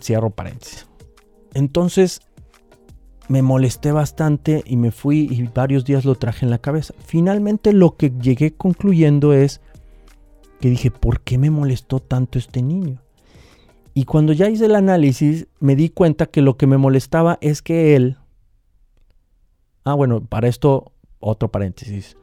cierro 0.00 0.30
paréntesis. 0.30 0.86
Entonces 1.54 2.20
me 3.28 3.42
molesté 3.42 3.92
bastante 3.92 4.62
y 4.66 4.76
me 4.76 4.90
fui 4.90 5.28
y 5.30 5.42
varios 5.54 5.84
días 5.84 6.04
lo 6.04 6.14
traje 6.14 6.44
en 6.44 6.50
la 6.50 6.58
cabeza. 6.58 6.94
Finalmente 6.98 7.72
lo 7.72 7.96
que 7.96 8.10
llegué 8.10 8.54
concluyendo 8.54 9.32
es 9.32 9.60
que 10.60 10.68
dije, 10.68 10.90
¿por 10.90 11.20
qué 11.20 11.38
me 11.38 11.50
molestó 11.50 12.00
tanto 12.00 12.38
este 12.38 12.62
niño? 12.62 13.00
Y 13.94 14.04
cuando 14.04 14.32
ya 14.32 14.48
hice 14.48 14.66
el 14.66 14.74
análisis, 14.74 15.46
me 15.60 15.76
di 15.76 15.88
cuenta 15.88 16.26
que 16.26 16.42
lo 16.42 16.56
que 16.56 16.66
me 16.66 16.78
molestaba 16.78 17.38
es 17.40 17.62
que 17.62 17.94
él... 17.94 18.16
Ah, 19.84 19.94
bueno, 19.94 20.24
para 20.24 20.48
esto, 20.48 20.92
otro 21.20 21.50
paréntesis. 21.50 22.16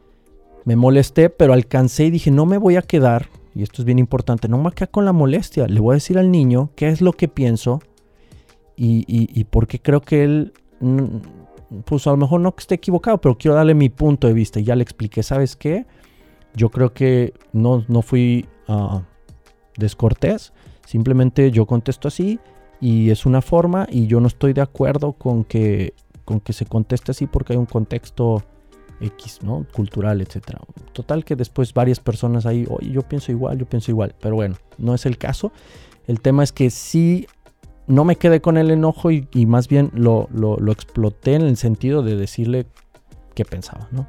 Me 0.65 0.75
molesté, 0.75 1.29
pero 1.29 1.53
alcancé 1.53 2.05
y 2.05 2.11
dije, 2.11 2.29
no 2.29 2.45
me 2.45 2.57
voy 2.57 2.75
a 2.75 2.81
quedar 2.81 3.29
y 3.53 3.63
esto 3.63 3.81
es 3.81 3.85
bien 3.85 3.99
importante, 3.99 4.47
no 4.47 4.69
queda 4.71 4.87
con 4.87 5.05
la 5.05 5.11
molestia, 5.11 5.67
le 5.67 5.79
voy 5.79 5.93
a 5.93 5.95
decir 5.95 6.17
al 6.17 6.31
niño 6.31 6.71
qué 6.75 6.89
es 6.89 7.01
lo 7.01 7.13
que 7.13 7.27
pienso 7.27 7.81
y, 8.75 9.05
y, 9.07 9.43
por 9.43 9.67
qué 9.67 9.79
creo 9.79 10.01
que 10.01 10.23
él, 10.23 10.53
pues 11.85 12.07
a 12.07 12.11
lo 12.11 12.17
mejor 12.17 12.41
no 12.41 12.55
que 12.55 12.61
esté 12.61 12.75
equivocado, 12.75 13.19
pero 13.19 13.37
quiero 13.37 13.53
darle 13.53 13.75
mi 13.75 13.89
punto 13.89 14.25
de 14.25 14.33
vista. 14.33 14.59
Y 14.59 14.63
ya 14.63 14.75
le 14.75 14.81
expliqué, 14.81 15.21
¿sabes 15.21 15.55
qué? 15.55 15.85
Yo 16.55 16.69
creo 16.69 16.91
que 16.91 17.33
no, 17.53 17.85
no 17.87 18.01
fui 18.01 18.47
uh, 18.67 19.01
descortés, 19.77 20.51
simplemente 20.83 21.51
yo 21.51 21.67
contesto 21.67 22.07
así 22.07 22.39
y 22.79 23.11
es 23.11 23.27
una 23.27 23.43
forma 23.43 23.85
y 23.87 24.07
yo 24.07 24.19
no 24.19 24.27
estoy 24.27 24.53
de 24.53 24.61
acuerdo 24.61 25.13
con 25.13 25.43
que, 25.43 25.93
con 26.25 26.39
que 26.39 26.53
se 26.53 26.65
conteste 26.65 27.11
así 27.11 27.27
porque 27.27 27.53
hay 27.53 27.59
un 27.59 27.67
contexto 27.67 28.43
X, 29.01 29.39
¿no? 29.41 29.65
Cultural, 29.73 30.21
etcétera. 30.21 30.59
Total 30.93 31.25
que 31.25 31.35
después 31.35 31.73
varias 31.73 31.99
personas 31.99 32.45
ahí, 32.45 32.65
oye, 32.69 32.91
yo 32.91 33.01
pienso 33.01 33.31
igual, 33.31 33.57
yo 33.57 33.65
pienso 33.65 33.91
igual, 33.91 34.15
pero 34.19 34.35
bueno, 34.35 34.55
no 34.77 34.93
es 34.93 35.05
el 35.05 35.17
caso. 35.17 35.51
El 36.07 36.21
tema 36.21 36.43
es 36.43 36.51
que 36.51 36.69
sí, 36.69 37.27
no 37.87 38.05
me 38.05 38.15
quedé 38.15 38.41
con 38.41 38.57
el 38.57 38.71
enojo 38.71 39.11
y, 39.11 39.27
más 39.45 39.67
bien 39.67 39.91
lo, 39.93 40.27
lo, 40.31 40.71
exploté 40.71 41.35
en 41.35 41.41
el 41.41 41.57
sentido 41.57 42.03
de 42.03 42.15
decirle 42.15 42.65
qué 43.35 43.45
pensaba, 43.45 43.87
¿no? 43.91 44.07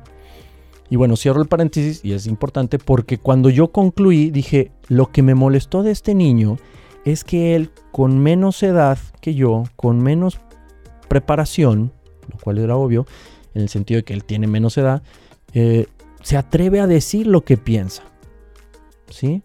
Y 0.91 0.97
bueno, 0.97 1.17
cierro 1.17 1.41
el 1.41 1.49
paréntesis 1.49 2.05
y 2.05 2.13
es 2.13 2.27
importante 2.27 2.79
porque 2.79 3.17
cuando 3.17 3.49
yo 3.49 3.73
concluí 3.73 4.31
dije, 4.31 4.73
lo 4.89 5.11
que 5.11 5.23
me 5.23 5.35
molestó 5.35 5.83
de 5.83 5.91
este 5.91 6.15
niño 6.15 6.59
es 7.07 7.25
que 7.25 7.57
él 7.57 7.71
con 7.93 8.19
menos 8.19 8.63
edad 8.63 8.99
que 9.21 9.35
yo, 9.35 9.65
con 9.75 10.03
menos 10.03 10.39
preparación, 11.09 11.93
lo 12.31 12.39
cual 12.39 12.59
era 12.59 12.77
obvio, 12.77 13.07
en 13.55 13.63
el 13.63 13.69
sentido 13.69 13.99
de 13.99 14.05
que 14.05 14.15
él 14.15 14.25
tiene 14.25 14.47
menos 14.47 14.79
edad, 14.79 15.03
eh, 15.55 15.87
se 16.23 16.37
atreve 16.37 16.81
a 16.81 16.87
decir 16.87 17.27
lo 17.27 17.45
que 17.45 17.57
piensa. 17.57 18.03
¿sí? 19.09 19.43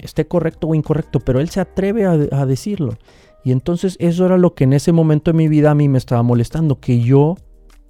Esté 0.00 0.26
correcto 0.26 0.68
o 0.68 0.74
incorrecto, 0.74 1.20
pero 1.20 1.40
él 1.40 1.48
se 1.48 1.60
atreve 1.60 2.04
a, 2.04 2.12
a 2.12 2.46
decirlo. 2.46 2.98
Y 3.44 3.52
entonces 3.52 3.96
eso 4.00 4.26
era 4.26 4.38
lo 4.38 4.54
que 4.54 4.64
en 4.64 4.72
ese 4.72 4.92
momento 4.92 5.30
de 5.30 5.36
mi 5.36 5.48
vida 5.48 5.70
a 5.70 5.74
mí 5.74 5.88
me 5.88 5.98
estaba 5.98 6.22
molestando, 6.22 6.80
que 6.80 7.00
yo 7.00 7.36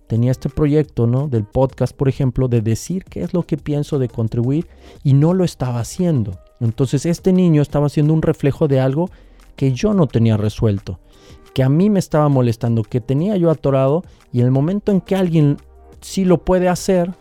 tenía 0.06 0.30
este 0.30 0.48
proyecto, 0.48 1.06
¿no? 1.06 1.28
Del 1.28 1.44
podcast, 1.44 1.96
por 1.96 2.08
ejemplo, 2.08 2.48
de 2.48 2.60
decir 2.60 3.04
qué 3.04 3.22
es 3.22 3.32
lo 3.32 3.44
que 3.44 3.56
pienso, 3.56 3.98
de 3.98 4.08
contribuir, 4.08 4.66
y 5.02 5.14
no 5.14 5.34
lo 5.34 5.44
estaba 5.44 5.80
haciendo. 5.80 6.38
Entonces 6.60 7.06
este 7.06 7.32
niño 7.32 7.62
estaba 7.62 7.86
haciendo 7.86 8.12
un 8.12 8.22
reflejo 8.22 8.68
de 8.68 8.80
algo 8.80 9.10
que 9.56 9.72
yo 9.72 9.94
no 9.94 10.06
tenía 10.06 10.36
resuelto, 10.36 11.00
que 11.56 11.62
a 11.62 11.70
mí 11.70 11.88
me 11.88 11.98
estaba 11.98 12.28
molestando, 12.28 12.82
que 12.82 13.00
tenía 13.00 13.34
yo 13.38 13.50
atorado, 13.50 14.04
y 14.30 14.42
el 14.42 14.50
momento 14.50 14.92
en 14.92 15.00
que 15.00 15.16
alguien 15.16 15.56
sí 16.02 16.26
lo 16.26 16.44
puede 16.44 16.68
hacer, 16.68 17.14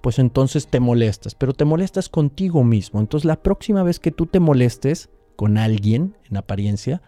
pues 0.00 0.20
entonces 0.20 0.68
te 0.68 0.78
molestas, 0.78 1.34
pero 1.34 1.52
te 1.52 1.64
molestas 1.64 2.08
contigo 2.08 2.62
mismo. 2.62 3.00
Entonces 3.00 3.24
la 3.24 3.42
próxima 3.42 3.82
vez 3.82 3.98
que 3.98 4.12
tú 4.12 4.26
te 4.26 4.38
molestes 4.38 5.10
con 5.34 5.58
alguien, 5.58 6.14
en 6.30 6.36
apariencia, 6.36 7.02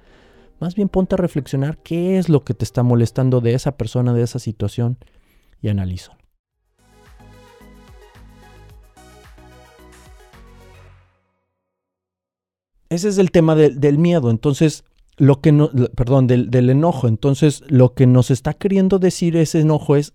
más 0.58 0.74
bien 0.74 0.88
ponte 0.88 1.14
a 1.14 1.18
reflexionar 1.18 1.78
qué 1.78 2.18
es 2.18 2.28
lo 2.28 2.42
que 2.42 2.52
te 2.52 2.64
está 2.64 2.82
molestando 2.82 3.40
de 3.40 3.54
esa 3.54 3.76
persona, 3.76 4.12
de 4.12 4.22
esa 4.22 4.40
situación, 4.40 4.98
y 5.62 5.68
analizo. 5.68 6.10
Ese 12.88 13.08
es 13.08 13.18
el 13.18 13.30
tema 13.30 13.54
del 13.54 13.98
miedo. 13.98 14.30
Entonces, 14.30 14.82
lo 15.20 15.40
que 15.40 15.52
no, 15.52 15.70
perdón, 15.94 16.26
del, 16.26 16.50
del 16.50 16.70
enojo. 16.70 17.06
Entonces, 17.06 17.62
lo 17.68 17.94
que 17.94 18.06
nos 18.06 18.30
está 18.30 18.54
queriendo 18.54 18.98
decir 18.98 19.36
ese 19.36 19.60
enojo 19.60 19.96
es, 19.96 20.14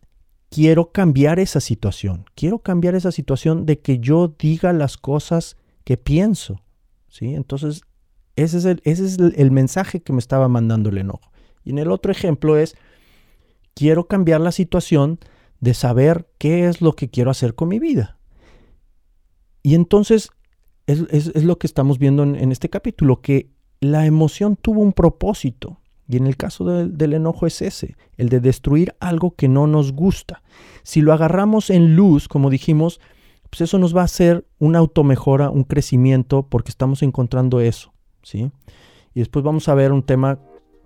quiero 0.49 0.91
cambiar 0.91 1.39
esa 1.39 1.59
situación. 1.59 2.25
Quiero 2.33 2.59
cambiar 2.59 2.95
esa 2.95 3.11
situación 3.11 3.65
de 3.65 3.79
que 3.79 3.99
yo 3.99 4.33
diga 4.39 4.73
las 4.73 4.97
cosas 4.97 5.57
que 5.83 5.95
pienso. 5.97 6.61
¿sí? 7.07 7.35
Entonces, 7.35 7.83
ese 8.35 8.57
es, 8.57 8.65
el, 8.65 8.81
ese 8.83 9.05
es 9.05 9.19
el, 9.19 9.51
mensaje 9.51 10.01
que 10.01 10.11
me 10.11 10.19
estaba 10.19 10.47
mandando 10.47 10.89
el 10.89 10.97
enojo. 10.97 11.31
Y 11.63 11.69
en 11.69 11.77
el 11.77 11.91
otro 11.91 12.11
ejemplo 12.11 12.57
es, 12.57 12.75
quiero 13.73 14.07
cambiar 14.07 14.41
la 14.41 14.51
situación 14.51 15.19
de 15.59 15.73
saber 15.73 16.27
qué 16.37 16.67
es 16.67 16.81
lo 16.81 16.93
que 16.93 17.09
quiero 17.09 17.31
hacer 17.31 17.53
con 17.53 17.69
mi 17.69 17.79
vida. 17.79 18.17
Y 19.61 19.75
entonces 19.75 20.31
es, 20.87 21.43
lo 21.43 21.57
que 21.57 21.67
estamos 21.67 21.97
viendo 21.97 22.23
en, 22.23 22.51
este 22.51 22.69
capítulo, 22.69 23.21
que 23.21 23.49
la 23.91 24.05
emoción 24.05 24.55
tuvo 24.55 24.81
un 24.81 24.93
propósito. 24.93 25.79
Y 26.07 26.17
en 26.17 26.27
el 26.27 26.37
caso 26.37 26.65
del 26.65 27.13
enojo 27.13 27.47
es 27.47 27.63
ese, 27.63 27.95
el 28.17 28.29
de 28.29 28.39
destruir 28.39 28.93
algo 28.99 29.31
que 29.31 29.47
no 29.47 29.65
nos 29.65 29.91
gusta. 29.91 30.43
Si 30.83 31.01
lo 31.01 31.13
agarramos 31.13 31.71
en 31.71 31.95
luz, 31.95 32.27
como 32.27 32.51
dijimos, 32.51 32.99
pues 33.49 33.61
eso 33.61 33.79
nos 33.79 33.95
va 33.95 34.01
a 34.01 34.05
hacer 34.05 34.45
una 34.59 34.79
automejora, 34.79 35.49
un 35.49 35.63
crecimiento, 35.63 36.43
porque 36.43 36.69
estamos 36.69 37.01
encontrando 37.01 37.59
eso. 37.59 37.91
¿sí? 38.21 38.51
Y 39.15 39.19
después 39.19 39.43
vamos 39.43 39.67
a 39.67 39.73
ver 39.73 39.91
un 39.91 40.03
tema 40.03 40.39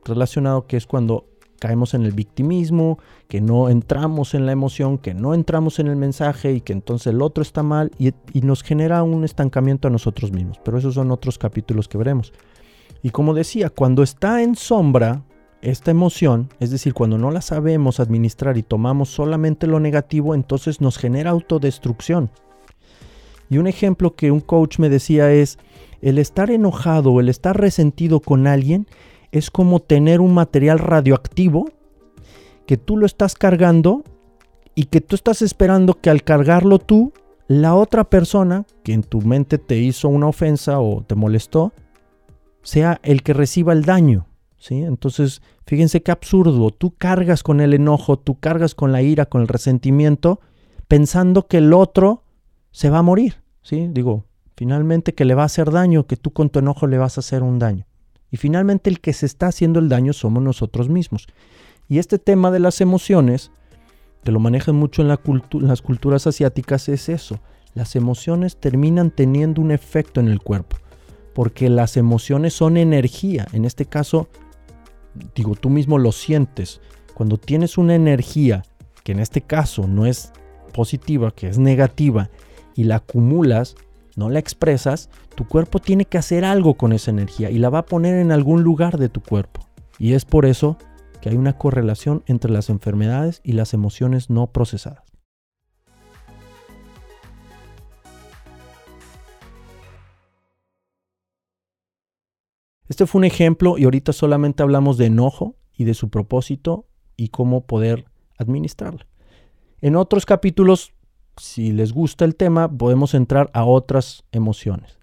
relacionado 0.06 0.68
que 0.68 0.78
es 0.78 0.86
cuando 0.86 1.26
caemos 1.60 1.94
en 1.94 2.04
el 2.04 2.14
victimismo, 2.14 2.98
que 3.28 3.42
no 3.42 3.70
entramos 3.70 4.34
en 4.34 4.46
la 4.46 4.54
emoción, 4.54 4.98
que 4.98 5.14
no 5.14 5.34
entramos 5.34 5.80
en 5.80 5.88
el 5.88 5.96
mensaje 5.96 6.54
y 6.54 6.62
que 6.62 6.74
entonces 6.74 7.08
el 7.08 7.22
otro 7.22 7.42
está 7.42 7.62
mal 7.62 7.92
y, 8.00 8.14
nos 8.42 8.64
genera 8.64 9.04
un 9.04 9.24
estancamiento 9.24 9.88
a 9.88 9.92
nosotros 9.92 10.32
mismos. 10.32 10.60
Pero 10.64 10.78
esos 10.78 10.96
son 10.96 11.12
otros 11.12 11.38
capítulos 11.38 11.88
que 11.88 11.98
veremos. 11.98 12.34
Y 13.02 13.12
como 13.12 13.34
decía, 13.34 13.70
cuando 13.70 14.04
está 14.04 14.42
en 14.42 14.56
sombra 14.56 15.24
esta 15.62 15.92
emoción, 15.92 16.50
es 16.60 16.72
decir, 16.72 16.94
cuando 16.94 17.18
no 17.18 17.32
la 17.32 17.42
sabemos 17.42 18.00
administrar 18.00 18.58
y 18.58 18.64
tomamos 18.64 19.10
solamente 19.10 19.68
lo 19.68 19.80
negativo, 19.80 20.36
entonces 20.36 20.82
nos 20.82 20.98
genera 20.98 21.32
autodestrucción. 21.32 22.30
Y 23.50 23.58
un 23.58 23.68
ejemplo 23.68 24.16
que 24.16 24.32
un 24.32 24.42
coach 24.42 24.80
me 24.80 24.90
decía 24.90 25.32
es, 25.32 25.58
el 26.02 26.18
estar 26.18 26.50
enojado 26.52 27.12
o 27.12 27.20
el 27.20 27.30
estar 27.30 27.60
resentido 27.60 28.20
con 28.20 28.48
alguien 28.48 28.88
es 29.32 29.52
como 29.52 29.80
tener 29.80 30.22
un 30.22 30.34
material 30.34 30.80
radioactivo 30.80 31.70
que 32.66 32.78
tú 32.78 32.98
lo 32.98 33.06
estás 33.06 33.36
cargando 33.36 34.04
y 34.76 34.86
que 34.86 35.02
tú 35.02 35.16
estás 35.16 35.42
esperando 35.42 35.96
que 35.96 36.10
al 36.10 36.24
cargarlo 36.24 36.80
tú, 36.80 37.12
la 37.48 37.76
otra 37.76 38.04
persona 38.04 38.66
que 38.84 38.94
en 38.94 39.04
tu 39.04 39.22
mente 39.22 39.58
te 39.58 39.78
hizo 39.78 40.08
una 40.08 40.28
ofensa 40.28 40.80
o 40.80 41.04
te 41.04 41.16
molestó, 41.16 41.74
sea 42.64 43.00
el 43.04 43.24
que 43.24 43.34
reciba 43.34 43.74
el 43.74 43.84
daño. 43.84 44.28
¿sí? 44.58 44.82
Entonces, 44.82 45.42
fíjense 45.66 46.02
qué 46.02 46.12
absurdo. 46.12 46.72
Tú 46.72 46.96
cargas 46.98 47.44
con 47.44 47.62
el 47.62 47.74
enojo, 47.74 48.18
tú 48.18 48.40
cargas 48.40 48.76
con 48.76 48.92
la 48.92 49.02
ira, 49.02 49.26
con 49.26 49.42
el 49.42 49.48
resentimiento, 49.48 50.40
pensando 50.88 51.48
que 51.48 51.58
el 51.58 51.74
otro 51.74 52.24
se 52.72 52.90
va 52.90 53.00
a 53.00 53.04
morir. 53.04 53.36
¿sí? 53.62 53.88
Digo, 53.92 54.26
Finalmente 54.60 55.14
que 55.14 55.24
le 55.24 55.36
va 55.36 55.44
a 55.44 55.46
hacer 55.46 55.72
daño, 55.72 56.06
que 56.06 56.18
tú 56.18 56.34
con 56.34 56.50
tu 56.50 56.60
enojo 56.60 56.86
le 56.86 56.98
vas 56.98 57.18
a 57.18 57.22
hacer 57.22 57.44
un 57.44 57.60
daño. 57.60 57.86
Y 58.30 58.36
finalmente 58.36 58.90
el 58.90 59.00
que 59.00 59.14
se 59.14 59.26
está 59.26 59.48
haciendo 59.48 59.80
el 59.80 59.88
daño 59.88 60.12
somos 60.12 60.44
nosotros 60.44 60.90
mismos. 60.90 61.28
Y 61.88 61.98
este 61.98 62.20
tema 62.20 62.52
de 62.52 62.60
las 62.60 62.82
emociones, 62.82 63.54
que 64.22 64.34
lo 64.34 64.42
manejan 64.42 64.76
mucho 64.76 65.02
en, 65.02 65.08
las 65.08 65.82
culturas 65.82 66.28
asiáticas, 66.28 66.90
es 66.90 67.08
eso. 67.08 67.40
Las 67.74 67.96
emociones 67.96 68.58
terminan 68.58 69.12
teniendo 69.12 69.62
un 69.62 69.72
efecto 69.72 70.20
en 70.20 70.28
el 70.28 70.42
cuerpo. 70.42 70.76
Porque 71.40 71.70
las 71.70 71.96
emociones 71.96 72.54
son 72.54 72.76
energía. 72.76 73.48
En 73.54 73.64
este 73.64 73.86
caso, 73.86 74.28
digo, 75.36 75.56
tú 75.56 75.70
mismo 75.70 75.98
lo 75.98 76.12
sientes. 76.12 76.82
Cuando 77.14 77.38
tienes 77.38 77.78
una 77.78 77.96
energía, 77.96 78.66
que 79.06 79.14
en 79.14 79.22
este 79.22 79.40
caso 79.40 79.88
no 79.88 80.06
es 80.06 80.34
positiva, 80.74 81.32
que 81.32 81.48
es 81.48 81.58
negativa, 81.58 82.30
y 82.76 82.84
la 82.84 82.98
acumulas, 82.98 83.78
no 84.18 84.30
la 84.30 84.40
expresas, 84.40 85.10
tu 85.36 85.48
cuerpo 85.48 85.80
tiene 85.80 86.04
que 86.04 86.18
hacer 86.18 86.44
algo 86.44 86.74
con 86.74 86.92
esa 86.92 87.12
energía 87.12 87.50
y 87.50 87.60
la 87.60 87.70
va 87.70 87.80
a 87.80 87.86
poner 87.86 88.16
en 88.16 88.34
algún 88.34 88.64
lugar 88.64 88.98
de 88.98 89.08
tu 89.08 89.22
cuerpo. 89.22 89.66
Y 89.98 90.16
es 90.16 90.26
por 90.26 90.46
eso 90.46 90.78
que 91.22 91.30
hay 91.30 91.38
una 91.38 91.58
correlación 91.58 92.22
entre 92.26 92.52
las 92.52 92.70
enfermedades 92.70 93.40
y 93.46 93.54
las 93.54 93.74
emociones 93.74 94.30
no 94.30 94.48
procesadas. 94.48 95.09
Este 102.90 103.06
fue 103.06 103.20
un 103.20 103.26
ejemplo 103.26 103.78
y 103.78 103.86
ahorita 103.86 104.12
solamente 104.12 104.62
hablamos 104.62 104.98
de 104.98 105.06
enojo 105.06 105.56
y 105.78 105.86
de 105.86 105.94
su 105.94 106.10
propósito 106.10 106.86
y 107.16 107.30
cómo 107.30 107.66
poder 107.66 108.06
administrarlo. 108.38 109.06
En 109.80 109.96
otros 109.96 110.26
capítulos 110.26 110.94
si 111.40 111.72
les 111.72 111.94
gusta 111.94 112.26
el 112.26 112.36
tema, 112.36 112.70
podemos 112.70 113.14
entrar 113.14 113.50
a 113.54 113.64
otras 113.64 114.24
emociones. 114.32 115.00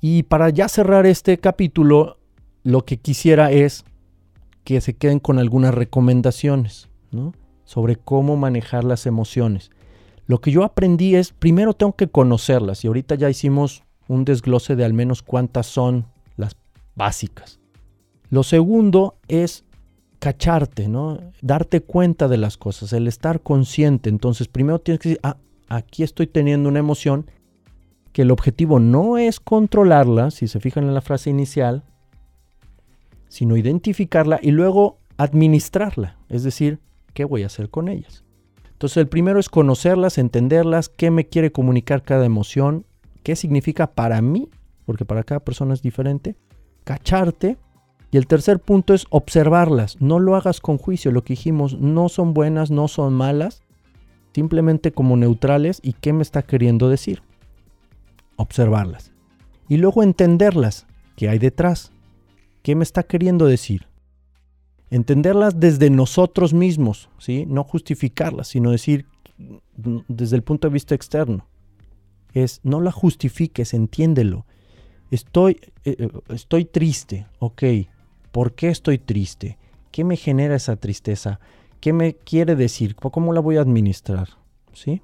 Y 0.00 0.24
para 0.24 0.50
ya 0.50 0.68
cerrar 0.68 1.06
este 1.06 1.38
capítulo, 1.38 2.18
lo 2.62 2.84
que 2.84 2.98
quisiera 2.98 3.52
es 3.52 3.84
que 4.64 4.80
se 4.80 4.96
queden 4.96 5.20
con 5.20 5.38
algunas 5.38 5.74
recomendaciones 5.74 6.88
sobre 7.64 7.96
cómo 7.96 8.36
manejar 8.36 8.84
las 8.84 9.06
emociones. 9.06 9.70
Lo 10.26 10.40
que 10.40 10.50
yo 10.50 10.64
aprendí 10.64 11.14
es, 11.16 11.32
primero 11.32 11.74
tengo 11.74 11.94
que 11.94 12.08
conocerlas 12.08 12.84
y 12.84 12.88
ahorita 12.88 13.14
ya 13.14 13.30
hicimos 13.30 13.84
un 14.08 14.24
desglose 14.24 14.74
de 14.74 14.84
al 14.84 14.94
menos 14.94 15.22
cuántas 15.22 15.66
son 15.66 16.06
básicas. 16.94 17.60
Lo 18.30 18.42
segundo 18.42 19.16
es 19.28 19.64
cacharte, 20.18 20.88
¿no? 20.88 21.20
Darte 21.42 21.82
cuenta 21.82 22.28
de 22.28 22.38
las 22.38 22.56
cosas, 22.56 22.92
el 22.92 23.06
estar 23.08 23.42
consciente. 23.42 24.08
Entonces, 24.08 24.48
primero 24.48 24.78
tienes 24.78 25.00
que 25.00 25.08
decir, 25.10 25.20
ah, 25.22 25.36
aquí 25.68 26.02
estoy 26.02 26.26
teniendo 26.26 26.68
una 26.68 26.78
emoción 26.78 27.26
que 28.12 28.22
el 28.22 28.30
objetivo 28.30 28.78
no 28.78 29.18
es 29.18 29.40
controlarla, 29.40 30.30
si 30.30 30.48
se 30.48 30.60
fijan 30.60 30.84
en 30.84 30.94
la 30.94 31.00
frase 31.00 31.30
inicial, 31.30 31.82
sino 33.28 33.56
identificarla 33.56 34.38
y 34.40 34.52
luego 34.52 34.98
administrarla, 35.16 36.16
es 36.28 36.44
decir, 36.44 36.78
¿qué 37.12 37.24
voy 37.24 37.42
a 37.42 37.46
hacer 37.46 37.70
con 37.70 37.88
ellas? 37.88 38.24
Entonces, 38.72 38.98
el 38.98 39.08
primero 39.08 39.40
es 39.40 39.48
conocerlas, 39.48 40.18
entenderlas, 40.18 40.88
qué 40.88 41.10
me 41.10 41.26
quiere 41.26 41.52
comunicar 41.52 42.02
cada 42.02 42.24
emoción, 42.24 42.86
qué 43.22 43.34
significa 43.36 43.92
para 43.92 44.22
mí, 44.22 44.48
porque 44.84 45.04
para 45.04 45.24
cada 45.24 45.40
persona 45.40 45.74
es 45.74 45.82
diferente, 45.82 46.36
cacharte 46.84 47.58
y 48.10 48.16
el 48.16 48.28
tercer 48.28 48.60
punto 48.60 48.94
es 48.94 49.06
observarlas. 49.10 50.00
No 50.00 50.20
lo 50.20 50.36
hagas 50.36 50.60
con 50.60 50.78
juicio. 50.78 51.10
Lo 51.10 51.24
que 51.24 51.32
dijimos, 51.32 51.78
no 51.80 52.08
son 52.08 52.32
buenas, 52.32 52.70
no 52.70 52.86
son 52.86 53.12
malas. 53.12 53.64
Simplemente 54.32 54.92
como 54.92 55.16
neutrales 55.16 55.80
y 55.82 55.94
qué 55.94 56.12
me 56.12 56.22
está 56.22 56.42
queriendo 56.42 56.88
decir. 56.88 57.22
Observarlas. 58.36 59.12
Y 59.68 59.78
luego 59.78 60.04
entenderlas. 60.04 60.86
¿Qué 61.16 61.28
hay 61.28 61.38
detrás? 61.38 61.90
¿Qué 62.62 62.76
me 62.76 62.84
está 62.84 63.02
queriendo 63.02 63.46
decir? 63.46 63.88
Entenderlas 64.90 65.58
desde 65.58 65.90
nosotros 65.90 66.54
mismos, 66.54 67.08
¿sí? 67.18 67.46
No 67.48 67.64
justificarlas, 67.64 68.46
sino 68.46 68.70
decir 68.70 69.06
desde 70.08 70.36
el 70.36 70.42
punto 70.42 70.68
de 70.68 70.74
vista 70.74 70.94
externo. 70.94 71.48
Es 72.32 72.60
no 72.62 72.80
la 72.80 72.92
justifiques, 72.92 73.74
entiéndelo. 73.74 74.46
Estoy, 75.10 75.60
eh, 75.84 75.96
eh, 75.98 76.08
estoy 76.28 76.64
triste, 76.64 77.26
ok. 77.38 77.62
¿Por 78.32 78.54
qué 78.54 78.68
estoy 78.68 78.98
triste? 78.98 79.58
¿Qué 79.90 80.04
me 80.04 80.16
genera 80.16 80.56
esa 80.56 80.76
tristeza? 80.76 81.40
¿Qué 81.80 81.92
me 81.92 82.14
quiere 82.14 82.56
decir? 82.56 82.96
¿Cómo 82.96 83.32
la 83.32 83.40
voy 83.40 83.56
a 83.56 83.60
administrar? 83.60 84.28
¿Sí? 84.72 85.02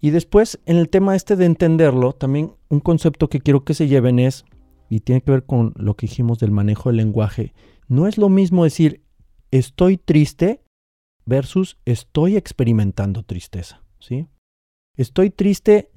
Y 0.00 0.10
después, 0.10 0.60
en 0.66 0.76
el 0.76 0.88
tema 0.88 1.16
este 1.16 1.36
de 1.36 1.46
entenderlo, 1.46 2.12
también 2.12 2.52
un 2.68 2.80
concepto 2.80 3.28
que 3.28 3.40
quiero 3.40 3.64
que 3.64 3.74
se 3.74 3.88
lleven 3.88 4.18
es, 4.18 4.44
y 4.88 5.00
tiene 5.00 5.22
que 5.22 5.30
ver 5.30 5.44
con 5.44 5.72
lo 5.76 5.94
que 5.94 6.06
dijimos 6.06 6.38
del 6.38 6.50
manejo 6.50 6.90
del 6.90 6.98
lenguaje, 6.98 7.54
no 7.88 8.06
es 8.06 8.18
lo 8.18 8.28
mismo 8.28 8.64
decir 8.64 9.02
estoy 9.50 9.96
triste 9.96 10.62
versus 11.26 11.78
estoy 11.84 12.36
experimentando 12.36 13.22
tristeza, 13.22 13.82
¿sí? 13.98 14.28
Estoy 14.96 15.30
triste 15.30 15.90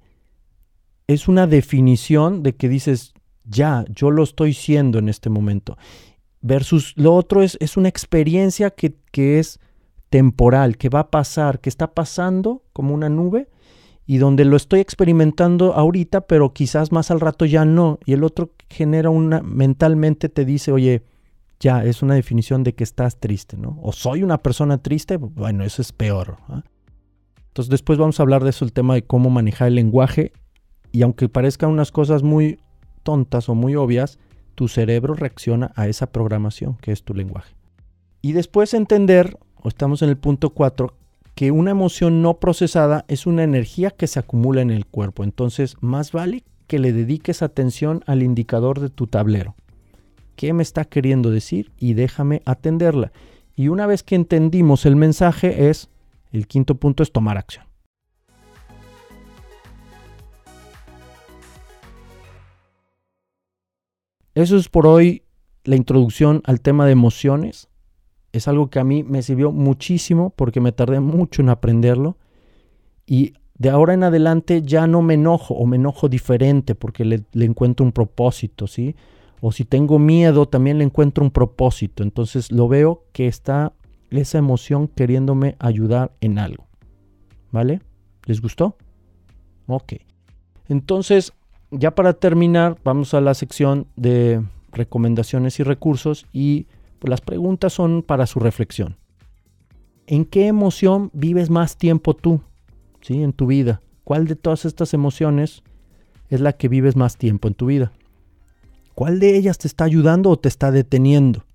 es 1.08 1.28
una 1.28 1.48
definición 1.48 2.44
de 2.44 2.56
que 2.56 2.70
dices, 2.70 3.14
ya, 3.46 3.86
yo 3.90 4.12
lo 4.12 4.24
estoy 4.24 4.54
siendo 4.54 5.00
en 5.00 5.10
este 5.10 5.30
momento. 5.30 5.78
Versus 6.42 6.94
lo 6.96 7.16
otro 7.16 7.42
es, 7.42 7.58
es 7.60 7.78
una 7.78 7.90
experiencia 7.90 8.70
que, 8.72 8.96
que 9.12 9.40
es 9.40 9.60
temporal, 10.10 10.78
que 10.78 10.90
va 10.90 11.02
a 11.02 11.12
pasar, 11.12 11.60
que 11.60 11.70
está 11.70 11.94
pasando 11.94 12.64
como 12.74 12.94
una 12.94 13.10
nube 13.10 13.50
y 14.06 14.18
donde 14.18 14.46
lo 14.46 14.56
estoy 14.56 14.80
experimentando 14.80 15.74
ahorita, 15.74 16.22
pero 16.22 16.54
quizás 16.54 16.92
más 16.92 17.12
al 17.12 17.20
rato 17.20 17.46
ya 17.46 17.66
no. 17.66 18.00
Y 18.06 18.14
el 18.14 18.24
otro 18.24 18.52
genera 18.70 19.10
una, 19.10 19.42
mentalmente 19.42 20.30
te 20.30 20.46
dice, 20.46 20.72
oye, 20.72 21.04
ya 21.60 21.84
es 21.84 22.02
una 22.02 22.16
definición 22.16 22.64
de 22.64 22.74
que 22.74 22.84
estás 22.84 23.20
triste, 23.20 23.58
¿no? 23.58 23.80
O 23.82 23.92
soy 23.92 24.24
una 24.24 24.38
persona 24.38 24.78
triste, 24.78 25.18
bueno, 25.18 25.64
eso 25.64 25.82
es 25.82 25.92
peor. 25.92 26.38
¿ah? 26.48 26.64
Entonces 27.48 27.70
después 27.70 27.98
vamos 27.98 28.20
a 28.20 28.24
hablar 28.24 28.44
de 28.44 28.52
eso, 28.52 28.64
el 28.64 28.72
tema 28.72 28.94
de 28.94 29.04
cómo 29.04 29.30
manejar 29.30 29.68
el 29.70 29.76
lenguaje. 29.76 30.32
Y 30.98 31.04
aunque 31.04 31.30
parezcan 31.30 31.70
unas 31.70 31.92
cosas 31.92 32.24
muy 32.24 32.58
tontas 33.04 33.50
o 33.50 33.54
muy 33.54 33.76
obvias, 33.76 34.18
tu 34.56 34.68
cerebro 34.68 35.14
reacciona 35.14 35.72
a 35.76 35.88
esa 35.88 36.08
programación 36.08 36.76
que 36.82 36.92
es 36.92 37.04
tu 37.04 37.14
lenguaje. 37.14 37.54
Y 38.24 38.32
después 38.32 38.74
entender, 38.74 39.38
o 39.62 39.68
estamos 39.68 40.02
en 40.02 40.10
el 40.10 40.18
punto 40.18 40.50
4, 40.50 40.96
que 41.36 41.52
una 41.52 41.70
emoción 41.70 42.24
no 42.24 42.40
procesada 42.40 43.06
es 43.10 43.28
una 43.28 43.44
energía 43.44 43.92
que 43.92 44.08
se 44.08 44.18
acumula 44.18 44.62
en 44.62 44.72
el 44.72 44.88
cuerpo. 44.88 45.24
Entonces, 45.24 45.76
más 45.82 46.14
vale 46.14 46.44
que 46.66 46.80
le 46.80 46.94
dediques 46.94 47.44
atención 47.44 48.02
al 48.08 48.24
indicador 48.24 48.80
de 48.80 48.90
tu 48.90 49.06
tablero. 49.06 49.54
¿Qué 50.36 50.52
me 50.52 50.64
está 50.64 50.84
queriendo 50.84 51.30
decir? 51.30 51.72
Y 51.78 51.94
déjame 51.94 52.42
atenderla. 52.46 53.12
Y 53.56 53.68
una 53.68 53.86
vez 53.86 54.02
que 54.02 54.16
entendimos 54.16 54.88
el 54.88 54.96
mensaje 54.96 55.70
es, 55.70 55.92
el 56.32 56.48
quinto 56.48 56.74
punto 56.74 57.04
es 57.04 57.12
tomar 57.12 57.38
acción. 57.38 57.67
Eso 64.38 64.56
es 64.56 64.70
por 64.70 64.86
hoy 64.86 65.24
la 65.64 65.76
introducción 65.76 66.44
al 66.46 66.62
tema 66.62 66.86
de 66.86 66.92
emociones 66.92 67.70
es 68.32 68.48
algo 68.48 68.70
que 68.70 68.78
a 68.78 68.84
mí 68.84 69.02
me 69.02 69.24
sirvió 69.24 69.52
muchísimo 69.52 70.30
porque 70.36 70.62
me 70.62 70.72
tardé 70.72 71.00
mucho 71.00 71.42
en 71.42 71.50
aprenderlo 71.50 72.20
y 73.08 73.34
de 73.56 73.72
ahora 73.72 73.96
en 73.96 74.04
adelante 74.04 74.62
ya 74.62 74.86
no 74.86 75.02
me 75.02 75.16
enojo 75.16 75.56
o 75.56 75.66
me 75.66 75.78
enojo 75.78 76.08
diferente 76.08 76.76
porque 76.76 77.04
le, 77.04 77.26
encuentro 77.34 77.84
un 77.84 77.92
propósito, 77.92 78.68
¿sí? 78.68 78.96
O 79.42 79.52
si 79.52 79.66
tengo 79.66 79.98
miedo 79.98 80.48
también 80.48 80.78
le 80.78 80.84
encuentro 80.84 81.24
un 81.24 81.32
propósito. 81.32 82.04
Entonces 82.04 82.52
lo 82.52 82.68
veo 82.68 83.06
que 83.14 83.26
está 83.26 83.74
esa 84.12 84.38
emoción 84.38 84.88
queriéndome 84.88 85.56
ayudar 85.58 86.12
en 86.22 86.38
algo. 86.38 86.68
¿Vale? 87.50 87.82
¿Les 88.26 88.40
gustó? 88.40 88.78
Ok. 89.66 89.94
Entonces, 90.70 91.34
ya 91.72 91.96
para 91.96 92.14
terminar, 92.14 92.78
vamos 92.84 93.14
a 93.14 93.22
la 93.22 93.34
sección 93.34 93.88
de 93.96 94.44
recomendaciones 94.72 95.60
y 95.60 95.64
recursos 95.64 96.26
y 96.32 96.68
pues 97.00 97.10
las 97.10 97.22
preguntas 97.22 97.74
son 97.74 98.04
para 98.04 98.28
su 98.28 98.40
reflexión. 98.40 98.98
¿En 100.06 100.26
qué 100.26 100.48
emoción 100.48 101.10
vives 101.14 101.50
más 101.50 101.78
tiempo 101.78 102.16
tú? 102.16 102.42
¿Sí? 103.02 103.22
En 103.22 103.34
tu 103.34 103.48
vida. 103.48 103.82
¿Cuál 104.04 104.28
de 104.28 104.36
todas 104.36 104.66
estas 104.66 104.94
emociones 104.94 105.64
es 106.30 106.40
la 106.40 106.54
que 106.54 106.70
vives 106.70 106.96
más 106.96 107.18
tiempo 107.18 107.48
en 107.48 107.54
tu 107.54 107.66
vida? 107.66 107.92
¿Cuál 108.96 109.20
de 109.20 109.36
ellas 109.36 109.58
te 109.58 109.68
está 109.68 109.84
ayudando 109.84 110.30
o 110.30 110.40
te 110.40 110.48
está 110.48 110.72
deteniendo? 110.72 111.46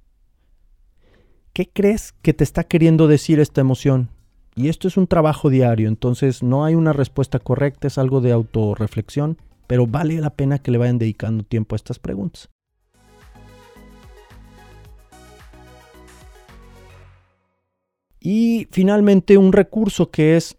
¿Qué 1.52 1.68
crees 1.72 2.12
que 2.22 2.34
te 2.34 2.44
está 2.44 2.64
queriendo 2.64 3.08
decir 3.08 3.40
esta 3.40 3.60
emoción? 3.60 4.10
Y 4.54 4.68
esto 4.68 4.86
es 4.86 4.96
un 4.96 5.06
trabajo 5.06 5.48
diario, 5.48 5.88
entonces 5.88 6.42
no 6.42 6.64
hay 6.64 6.74
una 6.74 6.92
respuesta 6.92 7.38
correcta, 7.38 7.88
es 7.88 7.96
algo 7.96 8.20
de 8.20 8.32
autorreflexión, 8.32 9.38
pero 9.66 9.86
vale 9.86 10.20
la 10.20 10.30
pena 10.30 10.58
que 10.58 10.70
le 10.70 10.78
vayan 10.78 10.98
dedicando 10.98 11.44
tiempo 11.44 11.74
a 11.74 11.76
estas 11.76 11.98
preguntas. 11.98 12.48
Y 18.20 18.68
finalmente 18.70 19.36
un 19.36 19.52
recurso 19.52 20.10
que 20.10 20.36
es 20.36 20.56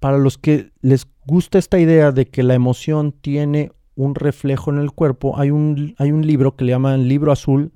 para 0.00 0.18
los 0.18 0.38
que 0.38 0.70
les 0.82 1.06
gusta 1.26 1.58
esta 1.58 1.78
idea 1.78 2.12
de 2.12 2.26
que 2.26 2.42
la 2.42 2.54
emoción 2.54 3.12
tiene 3.12 3.72
un 3.94 4.14
reflejo 4.14 4.70
en 4.70 4.78
el 4.78 4.92
cuerpo, 4.92 5.38
hay 5.38 5.50
un, 5.50 5.94
hay 5.98 6.12
un 6.12 6.26
libro 6.26 6.54
que 6.54 6.64
le 6.64 6.70
llaman 6.70 7.08
Libro 7.08 7.32
Azul 7.32 7.72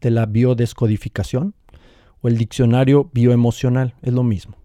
de 0.00 0.10
la 0.10 0.26
Biodescodificación 0.26 1.54
o 2.20 2.28
el 2.28 2.38
Diccionario 2.38 3.10
Bioemocional, 3.12 3.94
es 4.02 4.12
lo 4.12 4.22
mismo. 4.22 4.56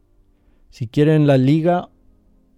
Si 0.69 0.87
quieren 0.87 1.25
la 1.25 1.37
liga 1.37 1.89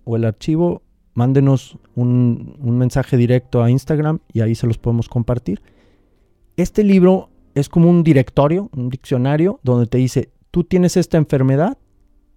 o 0.04 0.18
el 0.18 0.26
archivo, 0.26 0.83
mándenos 1.14 1.78
un, 1.96 2.58
mensaje 2.62 3.18
directo 3.18 3.64
a 3.64 3.70
Instagram 3.70 4.20
y 4.32 4.42
ahí 4.42 4.56
se 4.56 4.68
los 4.68 4.78
podemos 4.78 5.10
compartir. 5.10 5.62
Este 6.58 6.84
libro 6.84 7.30
es 7.56 7.70
como 7.70 7.90
un 7.90 8.04
directorio, 8.04 8.70
un 8.76 8.90
diccionario, 8.90 9.60
donde 9.64 9.88
te 9.88 9.98
dice 9.98 10.32
tú 10.52 10.64
tienes 10.64 10.98
esta 10.98 11.18
enfermedad, 11.18 11.78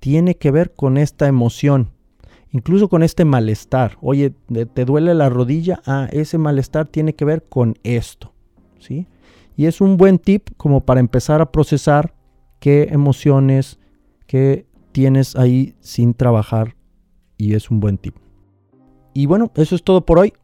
tiene 0.00 0.36
que 0.36 0.50
ver 0.50 0.72
con 0.72 0.96
esta 0.96 1.26
emoción, 1.26 1.90
incluso 2.50 2.88
con 2.88 3.02
este 3.02 3.24
malestar. 3.24 3.98
Oye, 4.00 4.32
¿te 4.72 4.84
duele 4.84 5.14
la 5.14 5.28
rodilla? 5.28 5.82
Ah, 5.86 6.08
ese 6.10 6.38
malestar 6.38 6.86
tiene 6.86 7.14
que 7.14 7.26
ver 7.26 7.44
con 7.46 7.78
esto, 7.82 8.32
¿sí? 8.78 9.06
Y 9.56 9.66
es 9.66 9.80
un 9.80 9.96
buen 9.96 10.18
tip 10.18 10.48
como 10.56 10.84
para 10.84 11.00
empezar 11.00 11.40
a 11.40 11.52
procesar 11.52 12.14
qué 12.58 12.88
emociones 12.90 13.78
que 14.26 14.66
tienes 14.92 15.36
ahí 15.36 15.74
sin 15.80 16.14
trabajar 16.14 16.74
y 17.36 17.54
es 17.54 17.70
un 17.70 17.80
buen 17.80 17.98
tip. 17.98 18.16
Y 19.16 19.24
bueno, 19.24 19.50
eso 19.54 19.74
es 19.74 19.82
todo 19.82 20.04
por 20.04 20.18
hoy. 20.18 20.34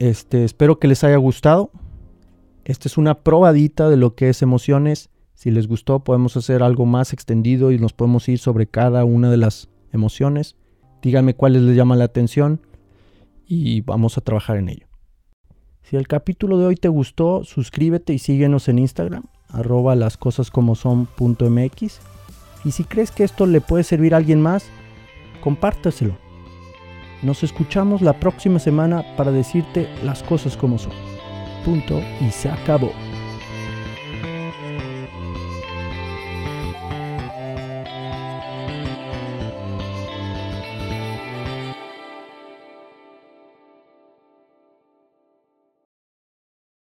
Este, 0.00 0.44
espero 0.44 0.80
que 0.80 0.88
les 0.88 1.04
haya 1.04 1.16
gustado. 1.16 1.70
Esta 2.64 2.88
es 2.88 2.98
una 2.98 3.14
probadita 3.14 3.88
de 3.88 3.96
lo 3.96 4.16
que 4.16 4.28
es 4.28 4.42
emociones 4.42 5.10
si 5.36 5.50
les 5.50 5.68
gustó, 5.68 6.00
podemos 6.00 6.36
hacer 6.38 6.62
algo 6.62 6.86
más 6.86 7.12
extendido 7.12 7.70
y 7.70 7.78
nos 7.78 7.92
podemos 7.92 8.26
ir 8.28 8.38
sobre 8.38 8.66
cada 8.66 9.04
una 9.04 9.30
de 9.30 9.36
las 9.36 9.68
emociones. 9.92 10.56
Díganme 11.02 11.34
cuáles 11.34 11.60
les 11.60 11.76
llama 11.76 11.94
la 11.94 12.04
atención 12.04 12.62
y 13.46 13.82
vamos 13.82 14.16
a 14.16 14.22
trabajar 14.22 14.56
en 14.56 14.70
ello. 14.70 14.86
Si 15.82 15.94
el 15.94 16.08
capítulo 16.08 16.58
de 16.58 16.64
hoy 16.64 16.74
te 16.74 16.88
gustó, 16.88 17.44
suscríbete 17.44 18.14
y 18.14 18.18
síguenos 18.18 18.68
en 18.68 18.78
Instagram, 18.78 19.24
arroba 19.50 19.94
las 19.94 20.16
cosas 20.16 20.50
como 20.50 20.74
son 20.74 21.06
.mx. 21.18 22.00
Y 22.64 22.70
si 22.72 22.84
crees 22.84 23.10
que 23.10 23.22
esto 23.22 23.46
le 23.46 23.60
puede 23.60 23.84
servir 23.84 24.14
a 24.14 24.16
alguien 24.16 24.40
más, 24.40 24.66
compártaselo. 25.42 26.25
Nos 27.22 27.42
escuchamos 27.42 28.02
la 28.02 28.20
próxima 28.20 28.58
semana 28.58 29.04
para 29.16 29.32
decirte 29.32 29.88
las 30.04 30.22
cosas 30.22 30.56
como 30.56 30.78
son. 30.78 30.92
Punto 31.64 32.00
y 32.20 32.30
se 32.30 32.48
acabó. 32.48 32.92